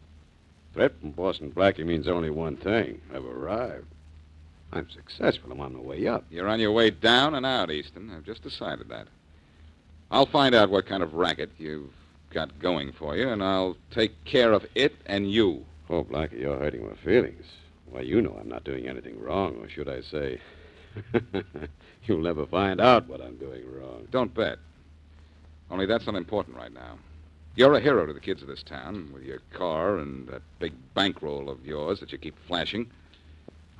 Threat 0.75 0.93
from 1.01 1.11
Boston 1.11 1.51
Blackie 1.51 1.85
means 1.85 2.09
only 2.09 2.31
one 2.31 2.57
thing. 2.57 3.01
I've 3.15 3.25
arrived. 3.25 3.87
I'm 4.73 4.89
successful. 4.91 5.51
I'm 5.51 5.61
on 5.61 5.75
my 5.75 5.81
way 5.81 6.07
up. 6.07 6.25
You're 6.31 6.49
on 6.49 6.61
your 6.61 6.73
way 6.73 6.91
down 6.91 7.35
and 7.35 7.47
out, 7.47 7.71
Easton. 7.71 8.11
I've 8.15 8.25
just 8.25 8.43
decided 8.43 8.89
that. 8.91 9.09
I'll 10.11 10.27
find 10.27 10.55
out 10.55 10.71
what 10.71 10.87
kind 10.87 11.03
of 11.03 11.15
racket 11.15 11.51
you've 11.59 11.91
got 12.31 12.59
going 12.59 12.93
for 12.93 13.17
you, 13.17 13.29
and 13.29 13.43
I'll 13.43 13.77
take 13.91 14.25
care 14.25 14.53
of 14.53 14.67
it 14.75 14.95
and 15.07 15.31
you. 15.31 15.65
Oh, 15.91 16.05
Blackie, 16.05 16.41
you're 16.41 16.59
hurting 16.59 16.87
my 16.87 16.95
feelings. 16.97 17.45
Why, 17.91 18.01
you 18.03 18.21
know 18.21 18.37
I'm 18.39 18.49
not 18.49 18.65
doing 18.65 18.87
anything 18.87 19.19
wrong, 19.21 19.57
or 19.57 19.69
should 19.69 19.89
I 19.89 20.03
say, 20.03 20.41
you'll 22.05 22.23
never 22.23 22.47
find 22.47 22.81
out 22.81 23.09
what 23.09 23.21
I'm 23.21 23.37
doing 23.37 23.63
wrong. 23.73 24.07
Don't 24.11 24.33
bet. 24.35 24.59
Only 25.71 25.87
that's 25.87 26.07
not 26.07 26.15
important 26.15 26.57
right 26.57 26.73
now. 26.73 26.99
You're 27.55 27.75
a 27.75 27.81
hero 27.81 28.07
to 28.07 28.13
the 28.13 28.21
kids 28.21 28.41
of 28.41 28.49
this 28.49 28.63
town 28.63 29.11
with 29.13 29.25
your 29.25 29.41
car 29.53 29.99
and 29.99 30.29
that 30.29 30.43
big 30.59 30.73
bankroll 30.95 31.51
of 31.51 31.67
yours 31.67 32.01
that 32.01 32.13
you 32.13 32.19
keep 32.19 32.37
flashing. 32.47 32.89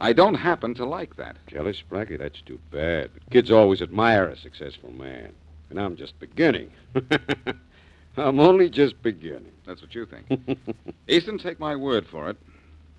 I 0.01 0.13
don't 0.13 0.35
happen 0.35 0.75
to 0.75 0.85
like 0.85 1.17
that. 1.17 1.37
Jealous, 1.47 1.83
Blackie? 1.91 2.19
That's 2.19 2.41
too 2.43 2.59
bad. 2.71 3.11
But 3.15 3.31
kids 3.31 3.51
always 3.51 3.83
admire 3.83 4.29
a 4.29 4.37
successful 4.37 4.93
man. 4.93 5.33
And 5.71 5.81
I'm 5.81 5.97
just 5.97 6.19
beginning. 6.19 6.71
I'm 8.17 8.41
only 8.41 8.69
just 8.71 9.01
beginning. 9.03 9.53
That's 9.67 9.83
what 9.83 9.95
you 9.95 10.07
think. 10.07 10.59
Easton, 11.09 11.39
take 11.39 11.61
my 11.61 11.77
word 11.77 12.07
for 12.07 12.31
it. 12.31 12.37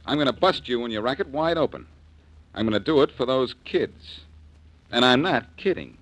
I'm 0.06 0.16
going 0.16 0.28
to 0.28 0.34
bust 0.34 0.68
you 0.68 0.84
and 0.84 0.94
your 0.94 1.02
racket 1.02 1.28
wide 1.28 1.58
open. 1.58 1.88
I'm 2.54 2.66
going 2.66 2.74
to 2.74 2.80
do 2.80 3.02
it 3.02 3.12
for 3.12 3.26
those 3.26 3.56
kids. 3.66 4.22
And 4.92 5.06
I'm 5.06 5.22
not 5.22 5.56
kidding. 5.58 5.98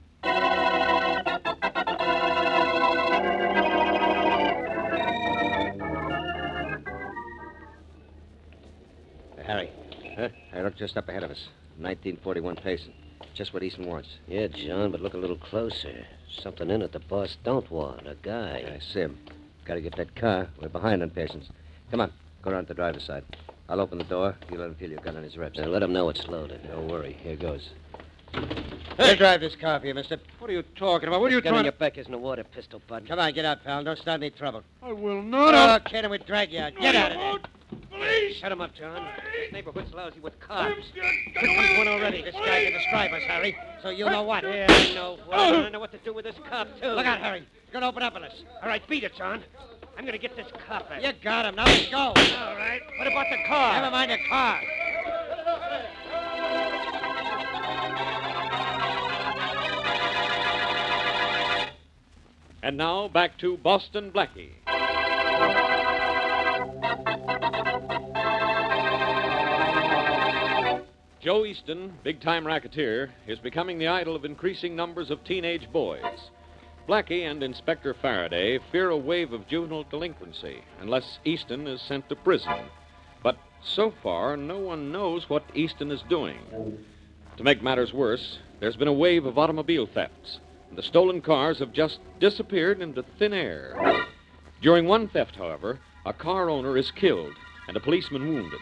Harry. 9.43 9.71
Huh? 10.17 10.29
Hey, 10.51 10.63
look 10.63 10.75
just 10.75 10.97
up 10.97 11.07
ahead 11.09 11.23
of 11.23 11.31
us. 11.31 11.47
1941 11.77 12.55
patient. 12.57 12.93
Just 13.33 13.53
what 13.53 13.63
Easton 13.63 13.85
wants. 13.85 14.09
Yeah, 14.27 14.47
John, 14.47 14.91
but 14.91 15.01
look 15.01 15.13
a 15.13 15.17
little 15.17 15.37
closer. 15.37 16.05
Something 16.41 16.69
in 16.69 16.81
it 16.81 16.91
the 16.91 16.99
boss 16.99 17.37
don't 17.43 17.69
want. 17.69 18.07
A 18.07 18.15
guy. 18.15 18.75
I 18.75 18.79
see 18.79 19.01
him. 19.01 19.17
Gotta 19.65 19.81
get 19.81 19.95
that 19.97 20.15
car. 20.15 20.47
We're 20.61 20.69
behind 20.69 21.03
on 21.03 21.11
patients. 21.11 21.49
Come 21.91 22.01
on. 22.01 22.11
Go 22.41 22.51
around 22.51 22.63
to 22.63 22.69
the 22.69 22.73
driver's 22.73 23.03
side. 23.03 23.23
I'll 23.69 23.81
open 23.81 23.97
the 23.97 24.03
door. 24.05 24.35
You 24.51 24.57
let 24.57 24.67
him 24.67 24.75
feel 24.75 24.89
your 24.89 25.01
gun 25.01 25.17
on 25.17 25.23
his 25.23 25.37
ribs. 25.37 25.59
Now, 25.59 25.67
let 25.67 25.83
him 25.83 25.91
know 25.93 26.09
it's 26.09 26.27
loaded. 26.27 26.65
Don't 26.67 26.87
worry. 26.87 27.17
Here 27.21 27.35
goes. 27.35 27.69
Hey, 28.97 29.15
drive 29.15 29.41
this 29.41 29.55
car 29.55 29.79
for 29.79 29.87
you, 29.87 29.93
mister. 29.93 30.17
What 30.39 30.49
are 30.49 30.53
you 30.53 30.63
talking 30.75 31.07
about? 31.07 31.21
What 31.21 31.31
are 31.31 31.35
you 31.35 31.41
Gun 31.41 31.53
on 31.53 31.55
trying 31.55 31.65
your 31.65 31.71
back 31.73 31.97
isn't 31.97 32.13
a 32.13 32.17
water 32.17 32.43
pistol, 32.43 32.81
bud. 32.87 33.07
Come 33.07 33.19
on, 33.19 33.33
get 33.33 33.45
out, 33.45 33.63
pal. 33.63 33.83
Don't 33.83 33.97
start 33.97 34.21
any 34.21 34.29
trouble. 34.31 34.63
I 34.81 34.91
will 34.91 35.21
not. 35.21 35.53
Oh, 35.53 35.89
kid, 35.89 36.03
and 36.03 36.11
we 36.11 36.17
drag 36.17 36.51
you 36.51 36.59
out. 36.59 36.75
Get 36.75 36.95
out 36.95 37.11
of 37.11 37.17
there. 37.17 37.39
Please. 37.91 38.37
Shut 38.37 38.51
him 38.51 38.61
up, 38.61 38.73
John. 38.73 39.07
This 39.33 39.51
neighborhood's 39.51 39.93
lousy 39.93 40.19
with 40.19 40.39
cops. 40.39 40.85
Here 40.93 41.03
comes 41.35 41.77
one 41.77 41.87
already. 41.87 42.21
This 42.21 42.35
guy 42.35 42.65
can 42.65 42.73
describe 42.73 43.11
us, 43.11 43.23
Harry, 43.27 43.57
so 43.81 43.89
you'll 43.89 44.09
know 44.09 44.23
what. 44.23 44.43
Yeah, 44.43 44.67
I 44.69 44.93
know. 44.93 45.17
Well, 45.29 45.65
I 45.65 45.69
know 45.69 45.79
what 45.79 45.91
to 45.91 45.97
do 45.99 46.13
with 46.13 46.25
this 46.25 46.35
cop, 46.49 46.67
too. 46.81 46.87
Look 46.87 47.05
out, 47.05 47.19
Harry. 47.19 47.39
You're 47.39 47.73
going 47.73 47.81
to 47.81 47.87
open 47.87 48.03
up 48.03 48.15
on 48.15 48.23
us. 48.23 48.43
All 48.61 48.69
right, 48.69 48.85
beat 48.87 49.03
it, 49.03 49.15
John. 49.15 49.43
I'm 49.97 50.03
going 50.03 50.13
to 50.13 50.19
get 50.19 50.35
this 50.35 50.45
cop 50.67 50.91
at 50.91 51.01
You 51.01 51.11
got 51.23 51.45
him. 51.45 51.55
Now 51.55 51.65
let's 51.65 51.89
go. 51.89 51.97
All 51.97 52.13
right. 52.13 52.81
What 52.99 53.07
about 53.07 53.25
the 53.31 53.37
car? 53.47 53.81
Never 53.81 53.91
mind 53.91 54.11
the 54.11 54.17
car. 54.29 54.61
And 62.61 62.77
now 62.77 63.07
back 63.07 63.39
to 63.39 63.57
Boston 63.57 64.11
Blackie. 64.11 64.51
Joe 71.21 71.43
Easton, 71.43 71.93
big 72.03 72.21
time 72.21 72.45
racketeer, 72.45 73.11
is 73.25 73.39
becoming 73.39 73.79
the 73.79 73.87
idol 73.87 74.15
of 74.15 74.25
increasing 74.25 74.75
numbers 74.75 75.09
of 75.09 75.23
teenage 75.23 75.71
boys. 75.71 76.29
Blackie 76.87 77.29
and 77.29 77.43
Inspector 77.43 77.93
Faraday 77.95 78.59
fear 78.71 78.89
a 78.89 78.97
wave 78.97 79.33
of 79.33 79.45
juvenile 79.45 79.83
delinquency 79.83 80.61
unless 80.79 81.19
Easton 81.25 81.67
is 81.67 81.81
sent 81.81 82.07
to 82.07 82.15
prison. 82.15 82.63
But 83.21 83.37
so 83.61 83.93
far, 84.01 84.37
no 84.37 84.57
one 84.57 84.89
knows 84.89 85.29
what 85.29 85.43
Easton 85.53 85.91
is 85.91 86.01
doing. 86.07 86.37
To 87.35 87.43
make 87.43 87.61
matters 87.61 87.93
worse, 87.93 88.39
there's 88.61 88.77
been 88.77 88.87
a 88.87 88.93
wave 88.93 89.25
of 89.25 89.37
automobile 89.37 89.85
thefts. 89.85 90.39
And 90.69 90.77
the 90.77 90.83
stolen 90.83 91.19
cars 91.19 91.59
have 91.59 91.73
just 91.73 91.99
disappeared 92.21 92.81
into 92.81 93.03
thin 93.19 93.33
air. 93.33 94.05
During 94.61 94.85
one 94.85 95.09
theft, 95.09 95.35
however, 95.35 95.81
a 96.05 96.13
car 96.13 96.49
owner 96.49 96.77
is 96.77 96.89
killed 96.91 97.33
and 97.67 97.75
a 97.75 97.81
policeman 97.81 98.29
wounded. 98.29 98.61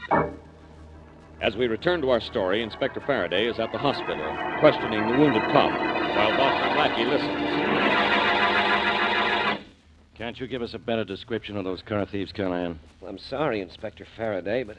As 1.42 1.56
we 1.56 1.68
return 1.68 2.02
to 2.02 2.10
our 2.10 2.22
story, 2.22 2.64
Inspector 2.64 3.00
Faraday 3.02 3.46
is 3.46 3.60
at 3.60 3.72
the 3.72 3.78
hospital, 3.78 4.36
questioning 4.60 5.06
the 5.12 5.18
wounded 5.18 5.44
cop, 5.52 5.72
while 6.18 6.38
Blackie 6.86 7.10
listens. 7.10 7.42
Can't 10.16 10.40
you 10.40 10.46
give 10.46 10.62
us 10.62 10.76
a 10.76 10.80
better 10.80 11.04
description 11.04 11.58
of 11.58 11.64
those 11.64 11.82
car 11.82 12.06
thieves, 12.06 12.32
Callahan? 12.32 12.80
I'm 13.08 13.18
sorry, 13.18 13.60
Inspector 13.62 14.06
Faraday, 14.16 14.62
but 14.62 14.78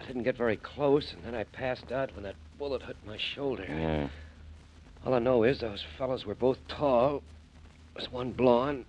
I 0.00 0.06
didn't 0.06 0.22
get 0.22 0.38
very 0.38 0.56
close, 0.56 1.12
and 1.12 1.22
then 1.24 1.38
I 1.38 1.44
passed 1.44 1.92
out 1.92 2.14
when 2.14 2.24
that 2.24 2.36
bullet 2.58 2.82
hit 2.84 2.96
my 3.06 3.18
shoulder. 3.18 3.66
Yeah. 3.68 4.08
All 5.04 5.12
I 5.12 5.18
know 5.18 5.42
is 5.42 5.60
those 5.60 5.84
fellows 5.98 6.24
were 6.24 6.34
both 6.34 6.56
tall. 6.68 7.22
There's 7.94 8.10
one 8.10 8.32
blond 8.32 8.86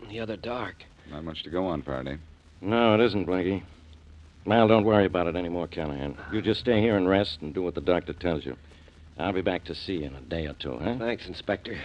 and 0.00 0.10
the 0.10 0.20
other 0.20 0.38
dark. 0.38 0.76
Not 1.10 1.24
much 1.24 1.42
to 1.42 1.50
go 1.50 1.66
on, 1.66 1.82
Faraday. 1.82 2.16
No, 2.62 2.94
it 2.94 3.00
isn't, 3.00 3.26
Blackie. 3.26 3.62
Well, 4.46 4.68
don't 4.68 4.84
worry 4.84 5.04
about 5.04 5.26
it 5.26 5.36
anymore, 5.36 5.68
Callahan. 5.68 6.16
You 6.32 6.40
just 6.40 6.60
stay 6.60 6.80
here 6.80 6.96
and 6.96 7.06
rest 7.06 7.42
and 7.42 7.52
do 7.52 7.60
what 7.60 7.74
the 7.74 7.82
doctor 7.82 8.14
tells 8.14 8.46
you. 8.46 8.56
I'll 9.20 9.32
be 9.32 9.42
back 9.42 9.64
to 9.64 9.74
see 9.74 9.98
you 9.98 10.04
in 10.06 10.14
a 10.14 10.20
day 10.20 10.46
or 10.46 10.54
two, 10.54 10.78
huh? 10.78 10.96
Thanks, 10.98 11.26
Inspector. 11.26 11.76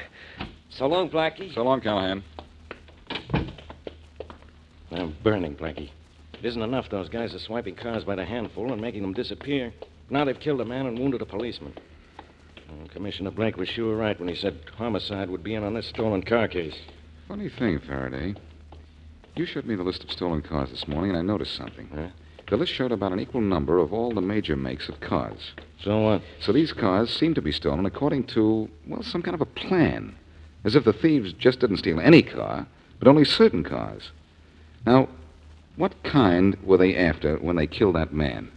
So 0.70 0.88
long, 0.88 1.10
Blackie. 1.10 1.54
So 1.54 1.64
long, 1.64 1.82
Callahan. 1.82 2.24
I'm 4.92 5.16
burning, 5.24 5.56
Blackie. 5.56 5.92
It 6.34 6.46
isn't 6.46 6.62
enough 6.62 6.90
those 6.90 7.10
guys 7.10 7.34
are 7.34 7.40
swiping 7.40 7.76
cars 7.76 8.04
by 8.04 8.16
the 8.16 8.26
handful 8.26 8.72
and 8.72 8.82
making 8.82 9.02
them 9.02 9.14
disappear. 9.14 9.74
Now 10.10 10.26
they've 10.26 10.40
killed 10.40 10.62
a 10.62 10.66
man 10.66 10.86
and 10.86 10.98
wounded 10.98 11.22
a 11.22 11.26
policeman. 11.26 11.74
And 12.70 12.90
Commissioner 12.92 13.32
Blake 13.32 13.58
was 13.58 13.70
sure 13.70 13.96
right 13.96 14.20
when 14.20 14.30
he 14.30 14.36
said 14.36 14.60
homicide 14.78 15.30
would 15.30 15.44
be 15.44 15.56
in 15.56 15.64
on 15.64 15.74
this 15.74 15.88
stolen 15.88 16.24
car 16.24 16.48
case. 16.48 16.76
Funny 17.28 17.50
thing, 17.50 17.80
Faraday. 17.80 18.36
You 19.36 19.46
showed 19.46 19.66
me 19.66 19.76
the 19.76 19.84
list 19.84 20.04
of 20.04 20.12
stolen 20.12 20.42
cars 20.42 20.70
this 20.70 20.88
morning, 20.88 21.12
and 21.12 21.20
I 21.20 21.22
noticed 21.22 21.56
something. 21.56 21.90
Huh? 21.94 22.08
The 22.48 22.58
list 22.58 22.74
showed 22.74 22.92
about 22.92 23.12
an 23.12 23.20
equal 23.20 23.42
number 23.42 23.80
of 23.80 23.92
all 23.92 24.12
the 24.12 24.22
major 24.22 24.56
makes 24.56 24.88
of 24.88 25.00
cars. 25.00 25.52
So 25.82 26.00
what? 26.00 26.22
So 26.40 26.52
these 26.52 26.74
cars 26.74 27.16
seem 27.16 27.34
to 27.34 27.42
be 27.42 27.52
stolen 27.52 27.86
according 27.86 28.26
to, 28.28 28.70
well, 28.88 29.02
some 29.02 29.24
kind 29.24 29.34
of 29.34 29.42
a 29.42 29.46
plan. 29.46 30.16
As 30.64 30.76
if 30.76 30.84
the 30.84 30.94
thieves 30.94 31.34
just 31.34 31.60
didn't 31.60 31.78
steal 31.78 32.00
any 32.00 32.22
car, 32.22 32.68
but 33.00 33.08
only 33.08 33.26
certain 33.26 33.64
cars. 33.64 34.12
Now, 34.86 35.10
what 35.76 36.04
kind 36.04 36.58
were 36.64 36.78
they 36.78 36.96
after 36.96 37.38
when 37.38 37.56
they 37.56 37.68
killed 37.68 37.96
that 37.96 38.14
man? 38.14 38.52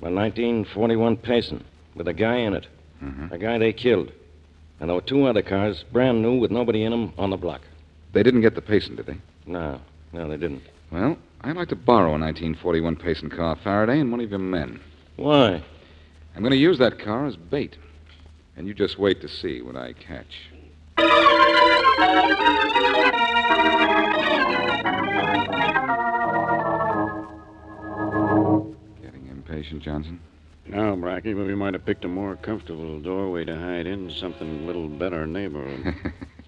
A 0.00 0.10
1941 0.10 1.16
Payson 1.18 1.64
with 1.94 2.08
a 2.08 2.12
guy 2.12 2.36
in 2.36 2.54
it. 2.54 2.66
Mm-hmm. 3.02 3.32
A 3.32 3.38
guy 3.38 3.58
they 3.58 3.72
killed. 3.72 4.12
And 4.80 4.88
there 4.88 4.94
were 4.94 5.02
two 5.02 5.26
other 5.26 5.42
cars, 5.42 5.84
brand 5.92 6.22
new, 6.22 6.38
with 6.38 6.50
nobody 6.50 6.82
in 6.84 6.90
them, 6.90 7.12
on 7.16 7.30
the 7.30 7.36
block. 7.36 7.62
They 8.12 8.22
didn't 8.22 8.40
get 8.40 8.54
the 8.54 8.62
Payson, 8.62 8.96
did 8.96 9.06
they? 9.06 9.16
No, 9.46 9.80
no, 10.12 10.28
they 10.28 10.36
didn't. 10.36 10.62
Well, 10.94 11.18
I'd 11.40 11.56
like 11.56 11.70
to 11.70 11.76
borrow 11.76 12.10
a 12.10 12.20
1941 12.20 12.94
Payson 12.94 13.28
car, 13.28 13.58
Faraday, 13.64 13.98
and 13.98 14.12
one 14.12 14.20
of 14.20 14.30
your 14.30 14.38
men. 14.38 14.78
Why? 15.16 15.60
I'm 16.36 16.40
going 16.40 16.52
to 16.52 16.56
use 16.56 16.78
that 16.78 17.00
car 17.00 17.26
as 17.26 17.34
bait. 17.34 17.76
And 18.56 18.68
you 18.68 18.74
just 18.74 18.96
wait 18.96 19.20
to 19.22 19.28
see 19.28 19.60
what 19.60 19.74
I 19.74 19.94
catch. 19.94 20.52
Getting 29.02 29.26
impatient, 29.26 29.82
Johnson? 29.82 30.20
No, 30.66 30.94
Blackie, 30.94 31.34
but 31.36 31.44
we 31.44 31.56
might 31.56 31.74
have 31.74 31.84
picked 31.84 32.04
a 32.04 32.08
more 32.08 32.36
comfortable 32.36 33.00
doorway 33.00 33.44
to 33.46 33.58
hide 33.58 33.88
in, 33.88 34.12
something 34.12 34.62
a 34.62 34.66
little 34.66 34.86
better 34.86 35.26
neighborhood. 35.26 35.92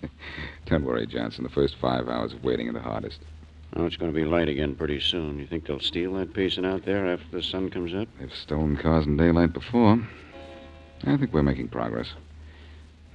Don't 0.66 0.84
worry, 0.84 1.08
Johnson. 1.08 1.42
The 1.42 1.50
first 1.50 1.74
five 1.80 2.08
hours 2.08 2.32
of 2.32 2.44
waiting 2.44 2.68
are 2.68 2.72
the 2.72 2.80
hardest. 2.80 3.18
Oh, 3.74 3.84
it's 3.84 3.96
going 3.96 4.12
to 4.12 4.16
be 4.16 4.24
light 4.24 4.48
again 4.48 4.74
pretty 4.74 5.00
soon. 5.00 5.38
You 5.38 5.46
think 5.46 5.66
they'll 5.66 5.80
steal 5.80 6.14
that 6.14 6.32
Payson 6.32 6.64
out 6.64 6.84
there 6.84 7.06
after 7.06 7.26
the 7.30 7.42
sun 7.42 7.68
comes 7.70 7.94
up? 7.94 8.08
They've 8.18 8.32
stolen 8.32 8.76
cars 8.76 9.06
in 9.06 9.16
daylight 9.16 9.52
before. 9.52 10.06
I 11.04 11.16
think 11.16 11.32
we're 11.32 11.42
making 11.42 11.68
progress. 11.68 12.08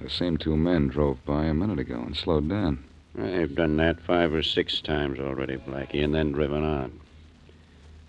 The 0.00 0.10
same 0.10 0.36
two 0.36 0.56
men 0.56 0.88
drove 0.88 1.24
by 1.24 1.46
a 1.46 1.54
minute 1.54 1.78
ago 1.78 2.00
and 2.00 2.16
slowed 2.16 2.48
down. 2.48 2.84
They've 3.14 3.54
done 3.54 3.76
that 3.76 4.00
five 4.00 4.32
or 4.32 4.42
six 4.42 4.80
times 4.80 5.18
already, 5.18 5.56
Blackie, 5.56 6.02
and 6.02 6.14
then 6.14 6.32
driven 6.32 6.64
on. 6.64 7.00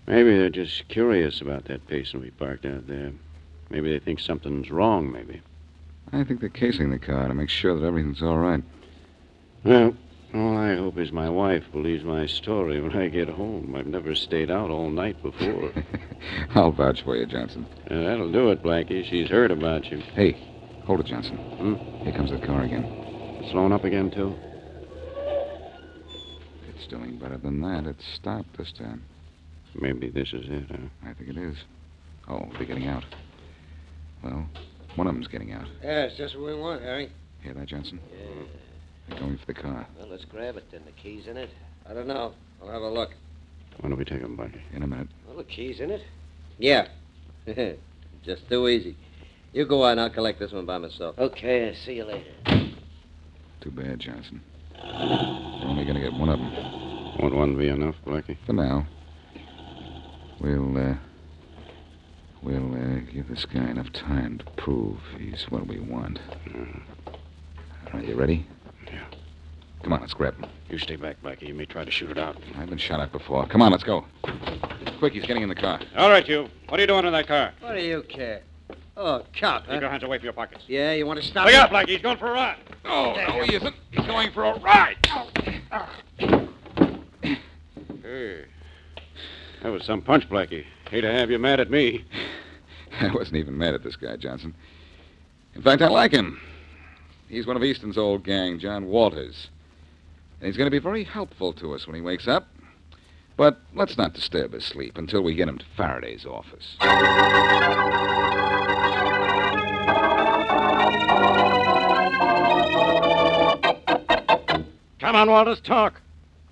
Maybe 0.06 0.36
they're 0.36 0.50
just 0.50 0.88
curious 0.88 1.40
about 1.40 1.64
that 1.66 1.86
Payson 1.88 2.20
we 2.20 2.30
parked 2.30 2.66
out 2.66 2.86
there. 2.86 3.12
Maybe 3.70 3.90
they 3.90 3.98
think 3.98 4.20
something's 4.20 4.70
wrong, 4.70 5.10
maybe. 5.10 5.40
I 6.12 6.24
think 6.24 6.40
they're 6.40 6.48
casing 6.48 6.90
the 6.90 6.98
car 6.98 7.26
to 7.26 7.34
make 7.34 7.48
sure 7.48 7.78
that 7.78 7.86
everything's 7.86 8.22
all 8.22 8.38
right. 8.38 8.62
Well, 9.64 9.94
all 10.34 10.56
I 10.56 10.74
hope 10.74 10.98
is 10.98 11.12
my 11.12 11.28
wife 11.28 11.62
believes 11.72 12.04
my 12.04 12.26
story 12.26 12.80
when 12.80 12.96
I 12.96 13.08
get 13.08 13.28
home. 13.28 13.74
I've 13.76 13.86
never 13.86 14.14
stayed 14.14 14.50
out 14.50 14.70
all 14.70 14.90
night 14.90 15.22
before. 15.22 15.72
I'll 16.54 16.72
vouch 16.72 17.02
for 17.02 17.16
you, 17.16 17.26
Johnson. 17.26 17.66
Uh, 17.90 18.02
that'll 18.02 18.32
do 18.32 18.50
it, 18.50 18.62
Blackie. 18.62 19.08
She's 19.08 19.28
heard 19.28 19.50
about 19.50 19.86
you. 19.86 19.98
Hey, 20.14 20.32
hold 20.84 21.00
it, 21.00 21.06
Johnson. 21.06 21.36
Hmm? 21.36 21.74
Here 22.02 22.12
comes 22.12 22.30
the 22.30 22.44
car 22.44 22.62
again. 22.62 22.84
It's 23.40 23.52
slowing 23.52 23.72
up 23.72 23.84
again, 23.84 24.10
too? 24.10 24.34
It's 26.74 26.86
doing 26.88 27.18
better 27.18 27.38
than 27.38 27.60
that. 27.62 27.86
It's 27.86 28.04
stopped 28.14 28.56
this 28.58 28.72
time. 28.72 29.04
Maybe 29.76 30.10
this 30.10 30.32
is 30.32 30.46
it, 30.48 30.66
huh? 30.70 30.76
I 31.08 31.14
think 31.14 31.30
it 31.30 31.36
is. 31.36 31.56
Oh, 32.28 32.48
they're 32.56 32.66
getting 32.66 32.88
out. 32.88 33.04
Well, 34.22 34.46
one 34.96 35.06
of 35.06 35.14
them's 35.14 35.28
getting 35.28 35.52
out. 35.52 35.66
Yeah, 35.82 36.04
it's 36.04 36.16
just 36.16 36.36
what 36.36 36.46
we 36.46 36.54
want, 36.54 36.82
Harry. 36.82 37.10
Hear 37.42 37.54
that, 37.54 37.66
Johnson? 37.66 38.00
Yeah. 38.10 38.44
They're 39.08 39.18
going 39.18 39.38
for 39.38 39.46
the 39.46 39.54
car. 39.54 39.86
Well, 39.98 40.08
let's 40.08 40.24
grab 40.24 40.56
it 40.56 40.64
then. 40.70 40.82
The 40.86 40.92
key's 40.92 41.26
in 41.26 41.36
it? 41.36 41.50
I 41.88 41.94
don't 41.94 42.06
know. 42.06 42.32
I'll 42.62 42.70
have 42.70 42.82
a 42.82 42.90
look. 42.90 43.10
When 43.80 43.90
do 43.90 43.96
we 43.96 44.04
take 44.04 44.20
him, 44.20 44.36
Blackie? 44.36 44.60
In 44.72 44.82
a 44.82 44.86
minute. 44.86 45.08
Well, 45.26 45.36
the 45.36 45.44
key's 45.44 45.80
in 45.80 45.90
it? 45.90 46.02
Yeah. 46.58 46.88
just 48.24 48.48
too 48.48 48.68
easy. 48.68 48.96
You 49.52 49.66
go 49.66 49.82
on. 49.82 49.98
I'll 49.98 50.10
collect 50.10 50.38
this 50.38 50.52
one 50.52 50.66
by 50.66 50.78
myself. 50.78 51.18
Okay, 51.18 51.74
see 51.84 51.94
you 51.94 52.04
later. 52.04 52.30
Too 53.60 53.70
bad, 53.70 54.00
Johnson. 54.00 54.40
We're 54.74 55.68
only 55.68 55.84
going 55.84 55.96
to 55.96 56.02
get 56.02 56.12
one 56.12 56.28
of 56.28 56.38
them. 56.38 56.52
Won't 57.18 57.34
one 57.34 57.56
be 57.56 57.68
enough, 57.68 57.94
Blackie? 58.06 58.36
For 58.46 58.52
now. 58.52 58.86
We'll, 60.40 60.76
uh. 60.76 60.94
We'll, 62.42 62.74
uh, 62.74 63.00
give 63.12 63.28
this 63.28 63.46
guy 63.46 63.70
enough 63.70 63.90
time 63.92 64.38
to 64.38 64.62
prove 64.62 64.98
he's 65.18 65.46
what 65.48 65.66
we 65.66 65.80
want. 65.80 66.18
All 67.06 67.14
right, 67.94 68.06
you 68.06 68.14
ready? 68.16 68.46
Yeah. 68.92 69.04
Come 69.82 69.92
on, 69.92 70.00
let's 70.00 70.14
grab 70.14 70.36
him. 70.36 70.48
You 70.70 70.78
stay 70.78 70.96
back, 70.96 71.22
Blackie. 71.22 71.46
You 71.48 71.54
may 71.54 71.66
try 71.66 71.84
to 71.84 71.90
shoot 71.90 72.10
it 72.10 72.18
out. 72.18 72.36
I've 72.56 72.70
been 72.70 72.78
shot 72.78 73.00
at 73.00 73.12
before. 73.12 73.46
Come 73.46 73.60
on, 73.60 73.70
let's 73.70 73.84
go. 73.84 74.04
Quick, 74.98 75.12
he's 75.12 75.26
getting 75.26 75.42
in 75.42 75.48
the 75.48 75.54
car. 75.54 75.80
All 75.96 76.08
right, 76.08 76.26
you. 76.26 76.48
What 76.68 76.78
are 76.78 76.82
you 76.82 76.86
doing 76.86 77.04
in 77.04 77.12
that 77.12 77.26
car? 77.26 77.52
What 77.60 77.74
do 77.74 77.80
you 77.82 78.02
care? 78.08 78.40
Oh, 78.96 79.24
cop, 79.38 79.66
Keep 79.68 79.80
your 79.80 79.90
hands 79.90 80.04
away 80.04 80.18
from 80.18 80.24
your 80.24 80.32
pockets. 80.32 80.64
Yeah, 80.68 80.92
you 80.92 81.04
want 81.04 81.20
to 81.20 81.26
stop 81.26 81.46
Look 81.46 81.54
me? 81.54 81.58
out, 81.58 81.70
Blackie. 81.70 81.88
He's 81.88 82.00
going 82.00 82.16
for 82.16 82.30
a 82.30 82.32
ride. 82.32 82.56
Oh, 82.84 83.14
no, 83.14 83.42
he 83.42 83.56
isn't. 83.56 83.74
He's 83.90 84.06
going 84.06 84.30
for 84.32 84.44
a 84.44 84.58
ride. 84.60 84.96
Hey. 88.02 88.44
That 89.62 89.72
was 89.72 89.84
some 89.84 90.00
punch, 90.02 90.28
Blackie. 90.28 90.64
Hate 90.90 91.00
to 91.00 91.12
have 91.12 91.30
you 91.30 91.38
mad 91.38 91.58
at 91.58 91.70
me. 91.70 92.04
I 93.00 93.12
wasn't 93.12 93.36
even 93.36 93.58
mad 93.58 93.74
at 93.74 93.82
this 93.82 93.96
guy, 93.96 94.16
Johnson. 94.16 94.54
In 95.54 95.62
fact, 95.62 95.82
I 95.82 95.88
like 95.88 96.12
him. 96.12 96.40
He's 97.28 97.46
one 97.46 97.56
of 97.56 97.64
Easton's 97.64 97.98
old 97.98 98.24
gang, 98.24 98.58
John 98.58 98.86
Walters. 98.86 99.48
And 100.40 100.46
he's 100.46 100.56
going 100.56 100.66
to 100.66 100.70
be 100.70 100.78
very 100.78 101.04
helpful 101.04 101.52
to 101.54 101.74
us 101.74 101.86
when 101.86 101.96
he 101.96 102.02
wakes 102.02 102.28
up. 102.28 102.48
But 103.36 103.60
let's 103.74 103.96
not 103.96 104.12
disturb 104.14 104.52
his 104.52 104.64
sleep 104.64 104.96
until 104.96 105.22
we 105.22 105.34
get 105.34 105.48
him 105.48 105.58
to 105.58 105.64
Faraday's 105.76 106.24
office. 106.24 106.76
Come 115.00 115.16
on, 115.16 115.30
Walters, 115.30 115.60
talk. 115.60 116.00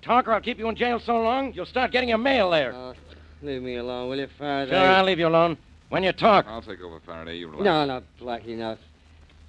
Talk, 0.01 0.27
or 0.27 0.33
I'll 0.33 0.41
keep 0.41 0.59
you 0.59 0.67
in 0.67 0.75
jail 0.75 0.99
so 0.99 1.21
long 1.21 1.53
you'll 1.53 1.65
start 1.65 1.91
getting 1.91 2.09
your 2.09 2.17
mail 2.17 2.49
there. 2.49 2.73
Oh, 2.73 2.93
leave 3.41 3.61
me 3.61 3.75
alone, 3.77 4.09
will 4.09 4.19
you, 4.19 4.27
Faraday? 4.37 4.71
sure, 4.71 4.79
I'll 4.79 5.05
leave 5.05 5.19
you 5.19 5.27
alone. 5.27 5.57
When 5.89 6.03
you 6.03 6.11
talk. 6.11 6.45
I'll 6.47 6.61
take 6.61 6.81
over 6.81 6.99
Faraday. 7.05 7.37
You 7.37 7.47
relax. 7.47 7.63
No, 7.63 7.85
no, 7.85 8.03
Blackie, 8.19 8.57
no. 8.57 8.77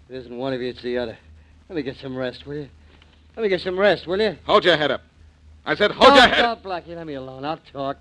It 0.09 0.17
isn't 0.17 0.37
one 0.37 0.53
of 0.53 0.61
you, 0.61 0.69
it's 0.69 0.83
the 0.83 0.99
other. 0.99 1.17
Let 1.69 1.77
me 1.77 1.83
get 1.83 1.97
some 1.97 2.17
rest, 2.17 2.47
will 2.47 2.57
you? 2.57 2.69
Let 3.37 3.43
me 3.43 3.49
get 3.49 3.61
some 3.61 3.79
rest, 3.79 4.07
will 4.07 4.21
you? 4.21 4.37
Hold 4.45 4.65
your 4.65 4.77
head 4.77 4.91
up. 4.91 5.03
I 5.65 5.75
said 5.75 5.93
hold 5.93 6.11
no, 6.11 6.17
your 6.17 6.29
head. 6.29 6.43
No, 6.43 6.57
Blackie, 6.57 6.95
let 6.95 7.07
me 7.07 7.15
alone. 7.15 7.45
I'll 7.45 7.59
talk. 7.73 7.97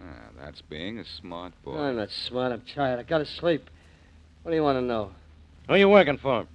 Ah, 0.00 0.28
that's 0.38 0.62
being 0.62 0.98
a 0.98 1.04
smart 1.04 1.52
boy. 1.64 1.76
I'm 1.76 1.96
not 1.96 2.10
smart. 2.10 2.52
I'm 2.52 2.62
tired. 2.74 3.00
I 3.00 3.02
gotta 3.02 3.26
sleep. 3.26 3.68
What 4.42 4.52
do 4.52 4.56
you 4.56 4.62
want 4.62 4.76
to 4.76 4.82
know? 4.82 5.10
Who 5.66 5.74
are 5.74 5.76
you 5.76 5.88
working 5.88 6.18
for? 6.18 6.46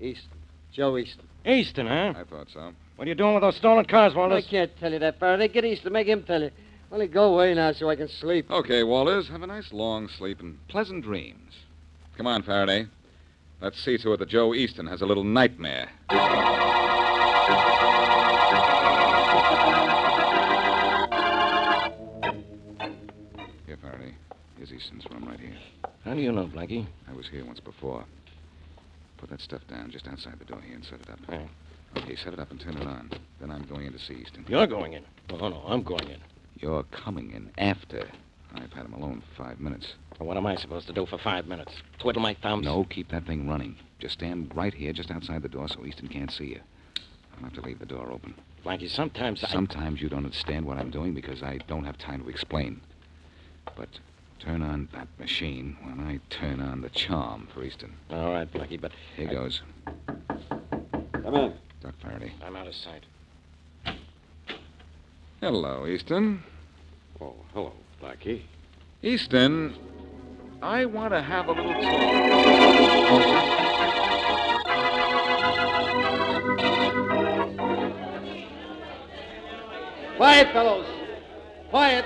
Easton. 0.00 0.30
Joe 0.72 0.96
Easton. 0.96 1.28
Easton, 1.46 1.86
huh? 1.86 2.14
I 2.16 2.24
thought 2.24 2.48
so. 2.52 2.72
What 2.96 3.06
are 3.06 3.08
you 3.08 3.14
doing 3.14 3.34
with 3.34 3.42
those 3.42 3.56
stolen 3.56 3.84
cars, 3.84 4.14
Walters? 4.14 4.44
I 4.46 4.50
can't 4.50 4.76
tell 4.78 4.92
you 4.92 4.98
that, 5.00 5.20
Faraday. 5.20 5.48
Get 5.48 5.64
Easton. 5.64 5.92
Make 5.92 6.06
him 6.06 6.22
tell 6.22 6.42
you. 6.42 6.50
Let 6.90 7.00
me 7.00 7.06
go 7.06 7.34
away 7.34 7.54
now 7.54 7.72
so 7.72 7.90
I 7.90 7.96
can 7.96 8.08
sleep. 8.08 8.50
Okay, 8.50 8.82
Walters. 8.82 9.28
Have 9.28 9.42
a 9.42 9.46
nice 9.46 9.72
long 9.72 10.08
sleep 10.08 10.40
and 10.40 10.58
pleasant 10.68 11.04
dreams. 11.04 11.52
Come 12.16 12.26
on, 12.26 12.42
Faraday. 12.42 12.86
Let's 13.60 13.82
see 13.82 13.96
to 13.98 14.12
it 14.12 14.18
that 14.18 14.28
Joe 14.28 14.54
Easton 14.54 14.86
has 14.86 15.00
a 15.00 15.06
little 15.06 15.24
nightmare. 15.24 15.88
Here, 23.66 23.78
Faraday. 23.80 24.14
Here's 24.56 24.72
Easton's 24.72 25.06
room 25.10 25.24
right 25.26 25.40
here. 25.40 25.56
How 26.04 26.14
do 26.14 26.20
you 26.20 26.30
know, 26.30 26.46
Blackie? 26.46 26.86
I 27.08 27.12
was 27.14 27.26
here 27.28 27.44
once 27.44 27.60
before. 27.60 28.04
Put 29.16 29.30
that 29.30 29.40
stuff 29.40 29.62
down 29.68 29.90
just 29.90 30.06
outside 30.06 30.38
the 30.38 30.44
door 30.44 30.60
here 30.60 30.74
and 30.74 30.84
set 30.84 31.00
it 31.00 31.08
up. 31.10 31.18
Okay, 31.96 32.16
set 32.16 32.34
it 32.34 32.38
up 32.38 32.50
and 32.50 32.60
turn 32.60 32.76
it 32.76 32.86
on. 32.86 33.10
Then 33.40 33.50
I'm 33.50 33.62
going 33.62 33.86
in 33.86 33.92
to 33.94 33.98
see 33.98 34.14
Easton. 34.14 34.44
You're 34.46 34.66
going 34.66 34.92
in. 34.92 35.04
Oh, 35.30 35.48
no, 35.48 35.62
I'm 35.66 35.82
going 35.82 36.08
in. 36.08 36.20
You're 36.56 36.82
coming 36.84 37.30
in 37.30 37.50
after 37.56 38.06
I've 38.56 38.72
had 38.72 38.86
him 38.86 38.94
alone 38.94 39.22
for 39.36 39.44
five 39.44 39.60
minutes. 39.60 39.94
Well, 40.18 40.28
what 40.28 40.36
am 40.36 40.46
I 40.46 40.56
supposed 40.56 40.86
to 40.86 40.92
do 40.92 41.06
for 41.06 41.18
five 41.18 41.46
minutes? 41.46 41.72
Twiddle 41.98 42.22
my 42.22 42.34
thumbs? 42.34 42.64
No, 42.64 42.84
keep 42.84 43.08
that 43.10 43.26
thing 43.26 43.48
running. 43.48 43.76
Just 43.98 44.14
stand 44.14 44.52
right 44.54 44.72
here, 44.72 44.92
just 44.92 45.10
outside 45.10 45.42
the 45.42 45.48
door, 45.48 45.68
so 45.68 45.84
Easton 45.84 46.08
can't 46.08 46.30
see 46.30 46.46
you. 46.46 46.60
I'll 47.36 47.44
have 47.44 47.54
to 47.54 47.62
leave 47.62 47.80
the 47.80 47.86
door 47.86 48.10
open. 48.12 48.34
Blackie, 48.64 48.88
sometimes 48.88 49.42
I... 49.42 49.48
Sometimes 49.48 50.00
you 50.00 50.08
don't 50.08 50.24
understand 50.24 50.64
what 50.64 50.78
I'm 50.78 50.90
doing 50.90 51.14
because 51.14 51.42
I 51.42 51.58
don't 51.66 51.84
have 51.84 51.98
time 51.98 52.22
to 52.22 52.28
explain. 52.28 52.80
But 53.76 53.88
turn 54.38 54.62
on 54.62 54.88
that 54.92 55.08
machine 55.18 55.76
when 55.82 56.00
I 56.00 56.20
turn 56.30 56.60
on 56.60 56.80
the 56.80 56.90
charm 56.90 57.48
for 57.52 57.64
Easton. 57.64 57.94
All 58.10 58.32
right, 58.32 58.50
Blackie, 58.52 58.80
but. 58.80 58.92
Here 59.16 59.28
I- 59.28 59.32
goes. 59.32 59.62
Come 61.12 61.34
in. 61.34 61.54
Doc 61.82 61.94
Faraday. 62.00 62.32
I'm 62.42 62.56
out 62.56 62.66
of 62.66 62.74
sight. 62.74 63.04
Hello, 65.40 65.86
Easton. 65.86 66.42
Oh, 67.20 67.34
hello, 67.52 67.72
Blackie. 68.02 68.42
Easton, 69.02 69.74
I 70.62 70.84
want 70.86 71.12
to 71.12 71.22
have 71.22 71.48
a 71.48 71.52
little 71.52 71.72
talk. 71.72 71.84
Quiet, 80.16 80.52
fellows. 80.52 80.86
Quiet. 81.70 82.04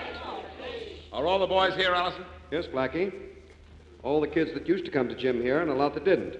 Are 1.12 1.26
all 1.26 1.38
the 1.38 1.46
boys 1.46 1.74
here, 1.74 1.92
Allison? 1.92 2.24
Yes, 2.50 2.66
Blackie. 2.66 3.12
All 4.02 4.20
the 4.20 4.26
kids 4.26 4.52
that 4.54 4.66
used 4.66 4.84
to 4.86 4.90
come 4.90 5.08
to 5.08 5.14
gym 5.14 5.42
here 5.42 5.60
and 5.60 5.70
a 5.70 5.74
lot 5.74 5.94
that 5.94 6.04
didn't. 6.04 6.36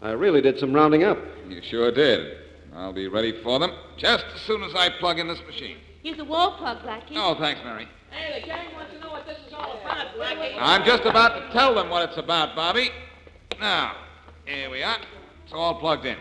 I 0.00 0.12
really 0.12 0.40
did 0.40 0.58
some 0.58 0.72
rounding 0.72 1.04
up. 1.04 1.18
You 1.48 1.60
sure 1.62 1.92
did. 1.92 2.38
I'll 2.74 2.92
be 2.92 3.08
ready 3.08 3.42
for 3.42 3.58
them 3.58 3.72
just 3.96 4.24
as 4.34 4.40
soon 4.42 4.62
as 4.62 4.74
I 4.74 4.88
plug 4.98 5.18
in 5.18 5.28
this 5.28 5.42
machine. 5.46 5.76
Here's 6.02 6.18
a 6.18 6.24
wall 6.24 6.56
plug, 6.56 6.78
Blackie. 6.78 7.16
Oh, 7.16 7.34
thanks, 7.38 7.60
Mary. 7.62 7.86
Hey, 8.10 8.40
the 8.40 8.46
gang 8.46 8.74
wants 8.74 8.92
to 8.92 9.00
know 9.00 9.10
what 9.10 9.26
this 9.26 9.38
is 9.46 9.52
all 9.52 9.78
about, 9.80 10.14
Blackie. 10.16 10.56
I'm 10.58 10.84
just 10.84 11.04
about 11.04 11.38
to 11.38 11.52
tell 11.52 11.74
them 11.74 11.88
what 11.88 12.08
it's 12.08 12.18
about, 12.18 12.56
Bobby. 12.56 12.90
Now, 13.60 13.96
here 14.44 14.70
we 14.70 14.82
are. 14.82 14.98
It's 15.44 15.52
all 15.52 15.78
plugged 15.78 16.06
in. 16.06 16.16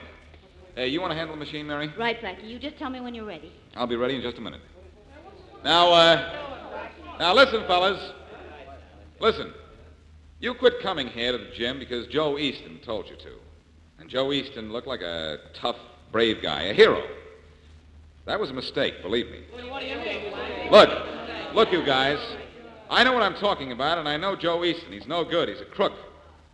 Hey, 0.76 0.88
you 0.88 1.02
want 1.02 1.12
to 1.12 1.18
handle 1.18 1.36
the 1.36 1.44
machine, 1.44 1.68
Mary? 1.68 1.92
Right, 1.98 2.22
Blackie. 2.22 2.48
You 2.48 2.60
just 2.60 2.78
tell 2.78 2.90
me 2.90 3.00
when 3.00 3.16
you're 3.16 3.26
ready. 3.26 3.52
I'll 3.76 3.88
be 3.88 3.96
ready 3.96 4.16
in 4.16 4.22
just 4.22 4.38
a 4.38 4.42
minute. 4.42 4.62
Now, 5.64 5.92
uh, 5.92 6.88
now 7.20 7.34
listen, 7.34 7.66
fellas. 7.68 8.14
Listen. 9.20 9.54
You 10.40 10.54
quit 10.54 10.80
coming 10.82 11.08
here 11.08 11.34
to 11.34 11.38
the 11.38 11.52
gym 11.54 11.80
because 11.80 12.08
Joe 12.08 12.38
Easton 12.38 12.80
told 12.86 13.10
you 13.10 13.18
to. 13.18 13.34
And 14.00 14.10
Joe 14.10 14.32
Easton 14.32 14.72
looked 14.72 14.88
like 14.88 15.02
a 15.02 15.40
tough, 15.54 15.76
brave 16.14 16.42
guy, 16.42 16.64
a 16.64 16.74
hero. 16.74 17.04
That 18.26 18.40
was 18.40 18.50
a 18.50 18.54
mistake, 18.54 19.02
believe 19.02 19.30
me. 19.30 19.42
What 19.70 19.82
do 19.82 19.86
you 19.88 19.98
mean, 19.98 20.72
Look, 20.72 20.90
look, 21.60 21.74
you 21.74 21.86
guys. 21.86 22.18
I 22.90 23.04
know 23.04 23.12
what 23.12 23.22
I'm 23.22 23.36
talking 23.36 23.74
about, 23.74 23.98
and 23.98 24.08
I 24.08 24.16
know 24.16 24.34
Joe 24.34 24.64
Easton. 24.64 24.94
He's 24.94 25.08
no 25.08 25.26
good. 25.26 25.50
He's 25.50 25.60
a 25.60 25.66
crook. 25.66 25.92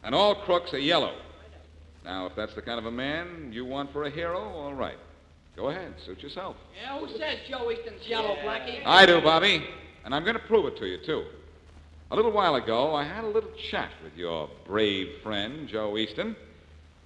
And 0.04 0.16
all 0.16 0.34
crooks 0.34 0.74
are 0.74 0.80
yellow. 0.80 1.14
Now, 2.04 2.26
if 2.26 2.36
that's 2.36 2.56
the 2.56 2.64
kind 2.64 2.80
of 2.80 2.88
a 2.88 2.92
man 2.92 3.52
you 3.54 3.66
want 3.66 3.94
for 3.94 4.06
a 4.06 4.10
hero, 4.10 4.40
all 4.40 4.74
right. 4.74 4.98
Go 5.56 5.70
ahead, 5.70 5.94
suit 6.08 6.24
yourself. 6.24 6.56
Yeah, 6.82 6.98
who 6.98 7.08
says 7.20 7.38
Joe 7.48 7.70
Easton's 7.70 8.02
yellow, 8.08 8.36
Blackie? 8.38 8.82
I 8.84 9.06
do, 9.06 9.22
Bobby. 9.22 9.68
And 10.06 10.16
I'm 10.16 10.24
going 10.24 10.38
to 10.38 10.48
prove 10.48 10.66
it 10.66 10.78
to 10.80 10.88
you, 10.88 10.98
too. 11.06 11.26
A 12.10 12.16
little 12.16 12.32
while 12.32 12.56
ago, 12.56 12.96
I 12.96 13.04
had 13.04 13.24
a 13.24 13.30
little 13.30 13.52
chat 13.70 13.92
with 14.04 14.16
your 14.16 14.50
brave 14.66 15.22
friend, 15.22 15.68
Joe 15.68 16.00
Easton. 16.00 16.36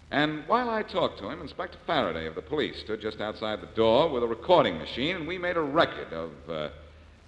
And 0.09 0.47
while 0.47 0.69
I 0.69 0.83
talked 0.83 1.19
to 1.19 1.29
him, 1.29 1.41
Inspector 1.41 1.77
Faraday 1.85 2.27
of 2.27 2.35
the 2.35 2.41
police 2.41 2.79
stood 2.79 3.01
just 3.01 3.19
outside 3.19 3.59
the 3.59 3.75
door 3.75 4.09
with 4.09 4.23
a 4.23 4.27
recording 4.27 4.77
machine, 4.77 5.17
and 5.17 5.27
we 5.27 5.37
made 5.37 5.57
a 5.57 5.61
record 5.61 6.13
of 6.13 6.31
uh, 6.49 6.69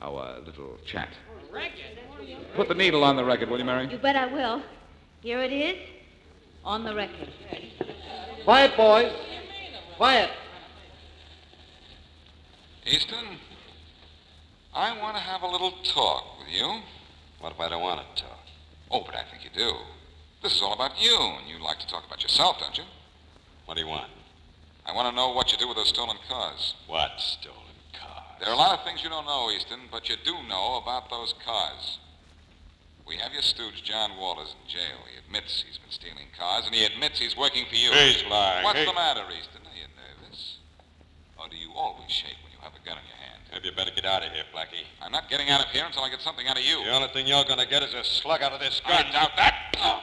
our 0.02 0.40
little 0.46 0.78
chat. 0.86 1.10
Put 2.56 2.68
the 2.68 2.76
needle 2.76 3.04
on 3.04 3.16
the 3.16 3.24
record, 3.24 3.50
will 3.50 3.60
you, 3.60 3.66
Mary? 3.66 3.88
You 3.90 3.98
bet 3.98 4.16
I 4.16 4.28
will. 4.28 4.62
Here 5.22 5.42
it 5.42 5.52
is, 5.52 5.78
on 6.64 6.84
the 6.84 6.96
record. 6.96 7.30
Quiet, 8.44 8.76
boys. 8.76 9.12
Quiet. 9.98 10.32
Easton, 12.86 13.38
I 14.74 14.98
want 15.00 15.16
to 15.16 15.22
have 15.22 15.44
a 15.44 15.48
little 15.48 15.72
talk 15.84 16.40
with 16.40 16.48
you. 16.50 16.82
What 17.40 17.54
if 17.54 17.60
I 17.60 17.70
don't 17.70 17.82
want 17.82 18.02
to 18.16 18.24
talk? 18.24 18.40
Oh, 18.90 19.04
but 19.06 19.16
I 19.16 19.24
think 19.30 19.44
you 19.44 19.50
do. 19.54 19.72
This 20.42 20.56
is 20.56 20.62
all 20.62 20.74
about 20.74 21.00
you, 21.00 21.16
and 21.16 21.48
you 21.48 21.64
like 21.64 21.78
to 21.80 21.88
talk 21.88 22.06
about 22.08 22.24
yourself, 22.24 22.60
don't 22.60 22.78
you? 22.78 22.84
What 23.66 23.76
do 23.76 23.82
you 23.82 23.88
want? 23.88 24.10
I 24.86 24.94
want 24.94 25.10
to 25.10 25.16
know 25.16 25.32
what 25.34 25.52
you 25.52 25.58
do 25.60 25.68
with 25.68 25.78
those 25.78 25.90
stolen 25.90 26.18
cars. 26.28 26.74
What 26.88 27.12
stolen 27.18 27.56
car? 27.58 27.61
There 28.42 28.50
are 28.50 28.54
a 28.54 28.58
lot 28.58 28.74
of 28.78 28.84
things 28.84 29.04
you 29.04 29.10
don't 29.10 29.26
know, 29.26 29.52
Easton, 29.52 29.82
but 29.92 30.10
you 30.10 30.16
do 30.26 30.34
know 30.50 30.82
about 30.82 31.10
those 31.12 31.34
cars. 31.46 32.00
We 33.06 33.16
have 33.18 33.34
your 33.34 33.44
stooge, 33.44 33.84
John 33.84 34.18
Walters, 34.18 34.56
in 34.58 34.68
jail. 34.70 34.98
He 35.14 35.18
admits 35.20 35.64
he's 35.68 35.78
been 35.78 35.92
stealing 35.92 36.26
cars, 36.38 36.66
and 36.66 36.74
he 36.74 36.84
admits 36.86 37.20
he's 37.20 37.38
working 37.38 37.66
for 37.70 37.76
you. 37.76 37.92
He's 37.92 38.24
lying. 38.26 38.64
What's 38.64 38.80
He- 38.80 38.86
the 38.86 38.94
matter, 38.94 39.22
Easton? 39.30 39.62
Are 39.68 39.78
you 39.78 39.86
nervous? 39.94 40.58
Or 41.38 41.48
do 41.50 41.56
you 41.56 41.72
always 41.76 42.10
shake 42.12 42.38
when 42.42 42.52
you 42.52 42.58
have 42.64 42.74
a 42.74 42.80
gun 42.86 42.98
in 42.98 43.06
your 43.06 43.18
hand? 43.18 43.42
Maybe 43.52 43.68
you 43.70 43.76
better 43.76 43.92
get 43.92 44.06
out 44.06 44.24
of 44.26 44.32
here, 44.32 44.46
Blackie. 44.56 44.86
I'm 45.02 45.12
not 45.12 45.30
getting 45.30 45.50
out 45.50 45.62
of 45.62 45.70
here 45.70 45.86
until 45.86 46.02
I 46.04 46.10
get 46.10 46.22
something 46.22 46.48
out 46.48 46.58
of 46.58 46.64
you. 46.64 46.84
The 46.84 46.92
only 46.92 47.10
thing 47.10 47.28
you're 47.28 47.44
going 47.46 47.60
to 47.60 47.68
get 47.68 47.84
is 47.84 47.94
a 47.94 48.04
slug 48.04 48.42
out 48.42 48.54
of 48.54 48.60
this 48.60 48.82
I 48.86 49.04
gun. 49.04 49.12
doubt 49.12 49.32
that. 49.38 49.76
Oh. 49.78 50.02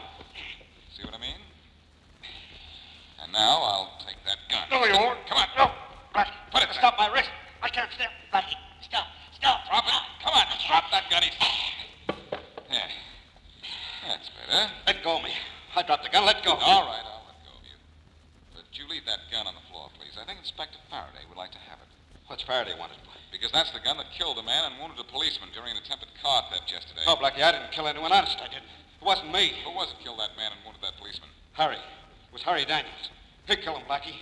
See 0.97 1.03
what 1.03 1.15
I 1.15 1.19
mean? 1.19 1.41
And 3.23 3.33
now 3.33 3.63
I'll 3.63 3.99
take 4.07 4.17
that 4.27 4.39
gun. 4.51 4.69
No, 4.71 4.85
you 4.87 4.93
won't. 4.95 5.27
Come 5.27 5.39
on. 5.39 5.49
No. 5.57 5.71
Blackie, 6.15 6.31
Put 6.53 6.63
it 6.63 6.69
stop 6.75 6.99
my 6.99 7.09
wrist. 7.13 7.31
I 7.63 7.69
can't 7.69 7.91
stop. 7.93 8.11
Blackie, 8.33 8.57
stop. 8.83 9.07
Stop. 9.35 9.67
Drop 9.67 9.85
it. 9.87 9.93
Come 10.23 10.35
on. 10.35 10.47
Drop 10.67 10.85
that 10.91 11.11
gun. 11.11 11.23
Easton. 11.23 11.49
Yeah. 12.71 12.89
That's 14.07 14.31
better. 14.31 14.71
Let 14.87 15.03
go 15.05 15.19
of 15.19 15.23
me. 15.25 15.33
I 15.77 15.83
dropped 15.83 16.05
the 16.05 16.11
gun. 16.11 16.25
Let 16.27 16.43
go. 16.45 16.53
All 16.53 16.87
right, 16.87 17.05
I'll 17.05 17.27
let 17.27 17.39
go 17.47 17.55
of 17.55 17.65
you. 17.65 17.79
But 18.55 18.65
you 18.73 18.89
leave 18.89 19.07
that 19.07 19.31
gun 19.31 19.47
on 19.47 19.55
the 19.55 19.65
floor, 19.71 19.91
please. 19.99 20.17
I 20.21 20.25
think 20.25 20.39
Inspector 20.39 20.79
Faraday 20.91 21.23
would 21.29 21.39
like 21.39 21.53
to 21.53 21.63
have 21.71 21.79
it. 21.79 21.89
What's 22.27 22.43
Faraday 22.43 22.75
wanted? 22.79 22.97
Because 23.33 23.53
that's 23.53 23.71
the 23.73 23.81
gun 23.81 23.97
that 23.99 24.11
killed 24.13 24.39
a 24.39 24.43
man 24.43 24.73
and 24.73 24.81
wounded 24.81 24.99
a 24.99 25.05
policeman 25.05 25.49
during 25.53 25.73
an 25.73 25.79
attempted 25.79 26.09
car 26.23 26.45
theft 26.51 26.71
yesterday. 26.73 27.03
Oh, 27.07 27.17
Blackie, 27.17 27.43
I 27.43 27.53
didn't 27.53 27.73
kill 27.73 27.89
anyone. 27.89 28.13
Honest, 28.13 28.39
I 28.41 28.49
didn't. 28.49 28.69
It 29.01 29.05
wasn't 29.05 29.33
me. 29.33 29.53
Who 29.65 29.73
was 29.73 29.93
it 29.93 30.03
killed 30.03 30.19
that 30.19 30.37
man 30.37 30.53
and 30.53 30.61
wounded 30.65 30.83
that 30.83 30.97
policeman? 30.99 31.29
Harry. 31.53 31.77
It 31.77 32.33
was 32.33 32.43
Harry 32.43 32.65
Daniels. 32.65 33.13
He 33.47 33.57
killed 33.57 33.79
him, 33.79 33.87
Blackie. 33.89 34.17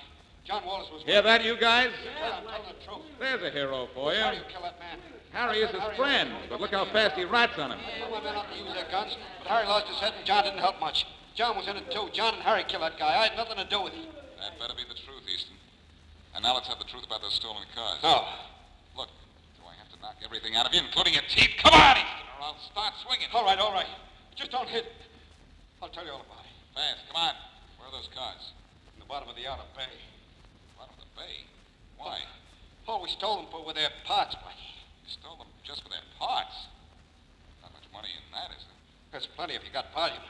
John 0.46 0.64
Wallace 0.64 0.88
was. 0.92 1.02
Hear 1.02 1.22
that, 1.22 1.44
you 1.44 1.56
guys? 1.56 1.90
Yeah, 2.20 2.38
I'm 2.38 2.44
telling 2.46 2.62
the 2.70 2.86
truth. 2.86 3.02
There's 3.18 3.42
a 3.42 3.50
hero 3.50 3.88
for 3.94 4.14
you. 4.14 4.20
How 4.20 4.30
do 4.30 4.36
you 4.36 4.46
kill 4.48 4.62
that 4.62 4.78
man? 4.78 4.98
Harry 5.32 5.58
is 5.58 5.70
his 5.70 5.82
friend, 5.96 6.30
but 6.48 6.60
look 6.60 6.70
how 6.70 6.86
fast 6.86 7.16
he 7.16 7.24
rats 7.24 7.58
on 7.58 7.72
him. 7.72 7.78
I 7.82 8.00
told 8.00 8.12
my 8.12 8.22
men 8.22 8.34
not 8.34 8.50
to 8.52 8.56
use 8.56 8.72
their 8.72 8.88
guns, 8.90 9.18
but 9.42 9.48
Harry 9.48 9.66
lost 9.66 9.86
his 9.86 9.98
head 9.98 10.14
and 10.16 10.24
John 10.24 10.44
didn't 10.44 10.60
help 10.60 10.80
much. 10.80 11.04
John 11.34 11.56
was 11.56 11.68
in 11.68 11.76
it 11.76 11.90
too. 11.90 12.08
John 12.12 12.32
and 12.32 12.42
Harry 12.42 12.64
killed 12.64 12.82
that 12.84 12.96
guy. 12.96 13.12
I 13.20 13.28
had 13.28 13.36
nothing 13.36 13.58
to 13.58 13.68
do 13.68 13.82
with 13.82 13.92
it. 13.92 14.08
That 14.40 14.56
better 14.58 14.72
be 14.72 14.86
the 14.88 14.96
truth, 14.96 15.28
Easton. 15.28 15.52
And 16.32 16.40
now 16.40 16.54
let's 16.54 16.68
have 16.68 16.78
the 16.78 16.88
truth 16.88 17.04
about 17.04 17.20
those 17.20 17.34
stolen 17.34 17.66
cars. 17.74 17.98
No. 18.02 18.24
Look, 18.96 19.10
do 19.60 19.66
I 19.68 19.74
have 19.76 19.92
to 19.92 20.00
knock 20.00 20.16
everything 20.24 20.56
out 20.56 20.64
of 20.64 20.72
you, 20.72 20.80
including 20.80 21.12
your 21.12 21.26
teeth? 21.28 21.52
Come 21.60 21.74
on, 21.74 22.00
Easton, 22.00 22.24
or 22.40 22.56
I'll 22.56 22.60
start 22.72 22.94
swinging. 23.04 23.28
All 23.34 23.44
right, 23.44 23.58
all 23.58 23.74
right. 23.74 23.90
Just 24.36 24.52
don't 24.52 24.68
hit. 24.68 24.86
I'll 25.82 25.92
tell 25.92 26.06
you 26.06 26.12
all 26.12 26.24
about 26.24 26.48
it. 26.48 26.54
Fast, 26.72 27.04
come 27.12 27.20
on. 27.20 27.34
Where 27.76 27.88
are 27.88 27.92
those 27.92 28.08
cars? 28.14 28.56
In 28.94 29.00
the 29.00 29.10
bottom 29.10 29.28
of 29.28 29.36
the 29.36 29.44
outer 29.44 29.68
bay. 29.76 29.92
Bottom 31.16 31.28
bay. 31.28 31.44
Why? 31.98 32.18
Oh, 32.88 33.02
we 33.02 33.08
stole 33.08 33.36
them 33.36 33.46
for 33.50 33.64
were 33.64 33.72
their 33.72 33.90
parts, 34.04 34.34
Blackie. 34.36 34.76
You 35.04 35.10
stole 35.10 35.36
them 35.36 35.48
just 35.64 35.82
for 35.82 35.88
their 35.88 36.04
parts. 36.18 36.54
Not 37.62 37.72
much 37.72 37.88
money 37.92 38.08
in 38.14 38.24
that, 38.32 38.54
is 38.54 38.62
there? 38.68 38.76
There's 39.12 39.26
plenty 39.34 39.54
if 39.54 39.64
you 39.64 39.72
got 39.72 39.92
volume. 39.92 40.22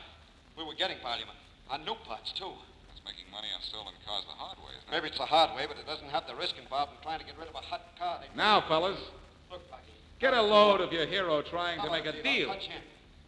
We 0.56 0.64
were 0.64 0.74
getting 0.74 0.96
volume 1.02 1.28
on 1.68 1.84
new 1.84 1.94
parts, 2.06 2.32
too. 2.32 2.52
That's 2.88 3.02
making 3.04 3.28
money 3.30 3.48
on 3.54 3.60
stolen 3.62 3.92
cars 4.06 4.24
the 4.24 4.38
hard 4.38 4.56
way, 4.58 4.72
isn't 4.78 4.88
it? 4.88 4.92
Maybe 4.94 5.08
it's 5.08 5.18
the 5.18 5.28
hard 5.28 5.54
way, 5.56 5.66
but 5.68 5.76
it 5.76 5.86
doesn't 5.86 6.08
have 6.08 6.24
the 6.26 6.34
risk 6.34 6.56
involved 6.56 6.92
in 6.96 7.02
trying 7.02 7.20
to 7.20 7.26
get 7.26 7.36
rid 7.36 7.48
of 7.48 7.54
a 7.54 7.64
hot 7.66 7.92
car. 7.98 8.20
They... 8.22 8.30
Now, 8.32 8.62
fellas, 8.64 8.98
Look, 9.50 9.68
Blackie. 9.68 9.92
get 10.18 10.32
a 10.32 10.40
load 10.40 10.80
of 10.80 10.92
your 10.92 11.04
hero 11.04 11.42
trying 11.42 11.82
to 11.82 11.90
make 11.90 12.06
a 12.06 12.16
deal. 12.22 12.48
I'll 12.48 12.56
cut 12.56 12.64
you. 12.64 12.80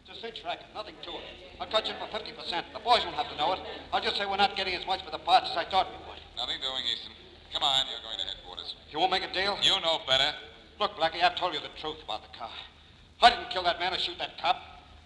It's 0.07 0.17
a 0.17 0.21
cinch 0.21 0.41
racket, 0.41 0.65
nothing 0.73 0.95
to 1.05 1.11
it. 1.21 1.25
I'll 1.61 1.69
cut 1.69 1.85
you 1.85 1.93
for 2.01 2.09
50%. 2.09 2.33
The 2.73 2.79
boys 2.79 3.05
won't 3.05 3.13
have 3.13 3.29
to 3.29 3.37
know 3.37 3.53
it. 3.53 3.59
I'll 3.93 4.01
just 4.01 4.17
say 4.17 4.25
we're 4.25 4.41
not 4.41 4.55
getting 4.55 4.73
as 4.73 4.87
much 4.87 5.05
for 5.05 5.11
the 5.11 5.19
parts 5.21 5.51
as 5.51 5.57
I 5.57 5.65
thought 5.69 5.85
we 5.91 6.01
would. 6.09 6.17
Nothing 6.35 6.57
doing, 6.61 6.81
Easton. 6.91 7.13
Come 7.53 7.63
on, 7.63 7.85
you're 7.89 8.01
going 8.03 8.19
to 8.19 8.25
headquarters. 8.25 8.75
You 8.91 8.99
won't 8.99 9.11
make 9.11 9.23
a 9.23 9.33
deal? 9.33 9.57
You 9.61 9.81
know 9.81 9.99
better. 10.07 10.33
Look, 10.79 10.95
Blackie, 10.95 11.23
I've 11.23 11.35
told 11.35 11.53
you 11.53 11.59
the 11.59 11.73
truth 11.81 11.97
about 12.03 12.21
the 12.21 12.37
car. 12.37 12.49
I 13.21 13.29
didn't 13.29 13.49
kill 13.49 13.63
that 13.63 13.79
man 13.79 13.93
or 13.93 13.99
shoot 13.99 14.17
that 14.19 14.39
cop. 14.41 14.61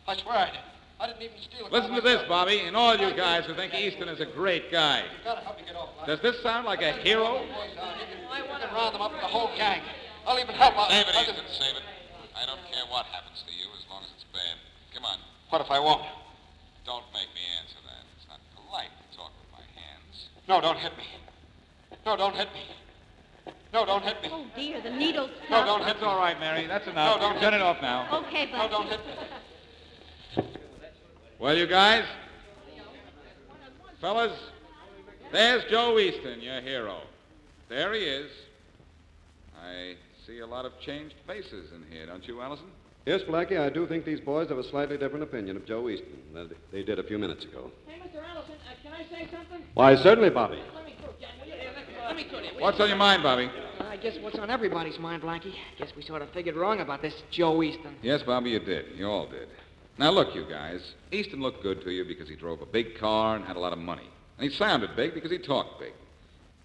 I 0.08 0.16
swear 0.18 0.38
I 0.38 0.46
didn't. 0.52 0.70
I 1.00 1.08
didn't 1.08 1.24
even 1.24 1.38
steal 1.42 1.66
a 1.66 1.70
car 1.70 1.80
Listen 1.80 1.96
to 1.96 2.02
this. 2.02 2.22
Bobby, 2.28 2.60
and 2.60 2.76
all 2.76 2.96
you 2.96 3.14
guys 3.16 3.46
who 3.46 3.56
think 3.56 3.74
Easton 3.74 4.08
is 4.08 4.20
a 4.20 4.26
great 4.26 4.72
guy. 4.72 5.02
You 5.02 5.24
gotta 5.24 5.42
help 5.42 5.58
me 5.58 5.64
get 5.66 5.76
off, 5.76 5.90
Does 6.06 6.20
this 6.22 6.42
sound 6.44 6.66
like 6.66 6.82
a 6.82 6.92
hero? 6.92 7.42
You 7.42 7.50
can, 7.50 7.70
you 8.38 8.44
can 8.46 8.76
round 8.76 8.94
them 8.94 9.02
up 9.02 9.12
with 9.12 9.22
the 9.22 9.28
whole 9.28 9.50
gang. 9.58 9.82
I'll 10.28 10.40
even 10.40 10.56
help 10.56 10.78
out. 10.78 10.92
Save 10.92 11.08
it, 11.08 11.16
I'll 11.16 11.24
Easton, 11.24 11.46
save 11.52 11.76
it. 11.76 11.84
I 12.36 12.46
don't 12.46 12.62
care 12.72 12.84
what 12.90 13.06
happens 13.08 13.44
to 13.48 13.54
you 13.54 13.68
as 13.78 13.84
long 13.90 14.04
as 14.04 14.10
it's 14.16 14.26
bad. 14.32 14.56
Come 14.94 15.06
on. 15.06 15.18
What 15.50 15.62
if 15.62 15.72
I 15.72 15.80
won't? 15.80 16.04
Don't 16.86 17.06
make 17.14 17.28
me 17.34 17.42
answer 17.60 17.80
that. 17.88 18.04
It's 18.18 18.28
not 18.28 18.40
polite 18.56 18.92
to 18.92 19.18
talk 19.18 19.32
with 19.40 19.52
my 19.52 19.66
hands. 19.80 20.30
No, 20.48 20.62
don't 20.62 20.78
hit 20.78 20.96
me. 20.98 21.04
No, 22.06 22.18
don't 22.18 22.36
hit 22.36 22.48
me. 22.54 22.62
No, 23.74 23.86
don't 23.86 24.04
hit 24.04 24.22
me. 24.22 24.30
Oh, 24.32 24.46
dear, 24.56 24.82
the 24.82 24.92
needle's 24.92 25.32
No, 25.50 25.66
don't 25.66 25.80
hit 25.80 25.88
That's 25.88 26.02
me. 26.02 26.08
all 26.08 26.18
right, 26.18 26.40
Mary. 26.40 26.68
That's 26.68 26.88
enough. 26.88 27.16
No, 27.16 27.22
don't 27.22 27.34
You've 27.34 27.42
done 27.42 27.54
it 27.56 27.62
off 27.62 27.82
now. 27.82 28.08
Okay, 28.20 28.48
but... 28.52 28.58
No, 28.58 28.70
don't 28.70 28.88
hit 28.88 29.00
me. 29.06 29.14
Well, 31.40 31.58
you 31.58 31.68
guys, 31.68 32.06
fellas, 34.00 34.32
there's 35.32 35.64
Joe 35.70 35.98
Easton, 36.00 36.40
your 36.42 36.62
hero. 36.62 37.02
There 37.68 37.94
he 37.94 38.02
is. 38.02 38.32
I 39.62 39.96
see 40.26 40.40
a 40.40 40.48
lot 40.48 40.66
of 40.66 40.80
changed 40.80 41.16
faces 41.28 41.72
in 41.74 41.84
here, 41.92 42.06
don't 42.06 42.26
you, 42.28 42.40
Allison? 42.42 42.68
Yes, 43.06 43.22
Blackie, 43.24 43.60
I 43.60 43.70
do 43.70 43.86
think 43.86 44.06
these 44.06 44.22
boys 44.22 44.48
have 44.50 44.58
a 44.58 44.64
slightly 44.64 44.98
different 44.98 45.24
opinion 45.24 45.58
of 45.58 45.66
Joe 45.66 45.90
Easton 45.90 46.18
than 46.34 46.52
they 46.72 46.84
did 46.84 47.00
a 47.00 47.04
few 47.04 47.18
minutes 47.18 47.44
ago. 47.44 47.70
Hey, 47.86 48.00
Mr. 48.00 48.24
Allison, 48.24 48.54
uh, 48.54 48.74
can 48.82 48.94
I 48.94 49.04
say 49.10 49.28
something? 49.30 49.64
Why, 49.74 49.96
certainly, 49.96 50.30
Bobby. 50.30 50.60
Let 50.74 50.86
me 50.86 50.96
through, 51.02 51.14
Jack. 51.20 51.32
Will 51.42 51.48
you? 51.50 51.54
Let 52.14 52.32
me. 52.32 52.50
What's 52.60 52.80
on 52.80 52.90
your 52.90 52.98
mind, 52.98 53.24
Bobby? 53.24 53.50
I 53.90 53.98
guess 53.98 54.20
what's 54.20 54.38
on 54.38 54.52
everybody's 54.52 55.00
mind, 55.00 55.24
Blackie. 55.24 55.52
I 55.52 55.80
guess 55.80 55.96
we 55.96 56.04
sort 56.04 56.22
of 56.22 56.30
figured 56.30 56.56
wrong 56.56 56.80
about 56.80 57.02
this 57.02 57.16
Joe 57.32 57.64
Easton. 57.64 57.96
Yes, 58.04 58.22
Bobby, 58.22 58.52
you 58.52 58.60
did. 58.60 58.86
You 58.96 59.08
all 59.08 59.26
did. 59.26 59.48
Now, 59.98 60.12
look, 60.12 60.36
you 60.36 60.46
guys. 60.48 60.94
Easton 61.12 61.42
looked 61.42 61.64
good 61.64 61.82
to 61.82 61.92
you 61.92 62.06
because 62.06 62.30
he 62.30 62.36
drove 62.36 62.62
a 62.62 62.68
big 62.68 63.00
car 63.00 63.36
and 63.36 63.44
had 63.44 63.56
a 63.56 63.60
lot 63.60 63.74
of 63.74 63.80
money. 63.80 64.08
And 64.38 64.48
he 64.48 64.56
sounded 64.56 64.96
big 64.96 65.16
because 65.16 65.32
he 65.32 65.40
talked 65.40 65.80
big. 65.80 65.94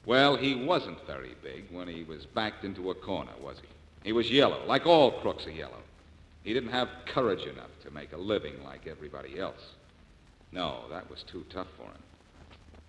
Well, 0.05 0.37
he 0.37 0.55
wasn't 0.55 0.99
very 1.07 1.35
big 1.43 1.65
when 1.71 1.89
he 1.89 2.05
was 2.05 2.27
backed 2.27 2.65
into 2.65 2.91
a 2.91 2.95
corner, 2.95 3.33
was 3.43 3.57
he? 3.59 3.69
He 4.05 4.13
was 4.13 4.31
yellow, 4.31 4.67
like 4.67 4.85
all 4.85 5.13
crooks 5.23 5.47
are 5.47 5.51
yellow. 5.51 5.81
He 6.45 6.53
didn't 6.53 6.73
have 6.73 6.91
courage 7.07 7.47
enough 7.47 7.71
to 7.85 7.91
make 7.91 8.13
a 8.13 8.19
living 8.19 8.63
like 8.65 8.87
everybody 8.87 9.39
else. 9.39 9.73
No, 10.53 10.83
that 10.91 11.09
was 11.09 11.23
too 11.23 11.45
tough 11.49 11.69
for 11.79 11.85
him. 11.85 12.03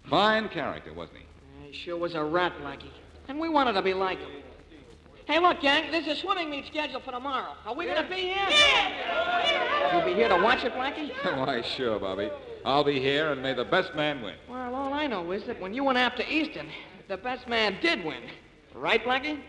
Fine 0.09 0.49
character, 0.49 0.91
wasn't 0.93 1.19
he? 1.19 1.25
He 1.65 1.73
sure 1.73 1.97
was 1.97 2.15
a 2.15 2.23
rat, 2.23 2.53
Blackie. 2.61 2.91
And 3.27 3.39
we 3.39 3.49
wanted 3.49 3.73
to 3.73 3.81
be 3.81 3.93
like 3.93 4.19
him. 4.19 4.29
Hey, 5.25 5.39
look, 5.39 5.61
gang, 5.61 5.91
there's 5.91 6.07
a 6.07 6.15
swimming 6.15 6.49
meet 6.49 6.65
scheduled 6.65 7.03
for 7.03 7.11
tomorrow. 7.11 7.53
Are 7.63 7.75
we 7.75 7.85
going 7.85 8.03
to 8.03 8.09
be 8.09 8.21
here? 8.21 8.47
Yeah! 8.49 9.95
You'll 9.95 10.05
be 10.05 10.15
here 10.15 10.27
to 10.27 10.37
watch 10.37 10.63
it, 10.63 10.73
Blackie? 10.73 11.11
Why, 11.37 11.61
sure, 11.61 11.99
Bobby. 11.99 12.31
I'll 12.65 12.83
be 12.83 12.99
here, 12.99 13.31
and 13.31 13.41
may 13.41 13.53
the 13.53 13.63
best 13.63 13.93
man 13.93 14.23
win. 14.23 14.33
Well, 14.49 14.73
all 14.73 14.91
I 14.91 15.05
know 15.05 15.31
is 15.31 15.43
that 15.43 15.61
when 15.61 15.73
you 15.73 15.83
went 15.83 15.99
after 15.99 16.23
Easton, 16.23 16.67
the 17.07 17.17
best 17.17 17.47
man 17.47 17.77
did 17.79 18.03
win. 18.03 18.23
Right, 18.73 19.03
Blackie? 19.03 19.39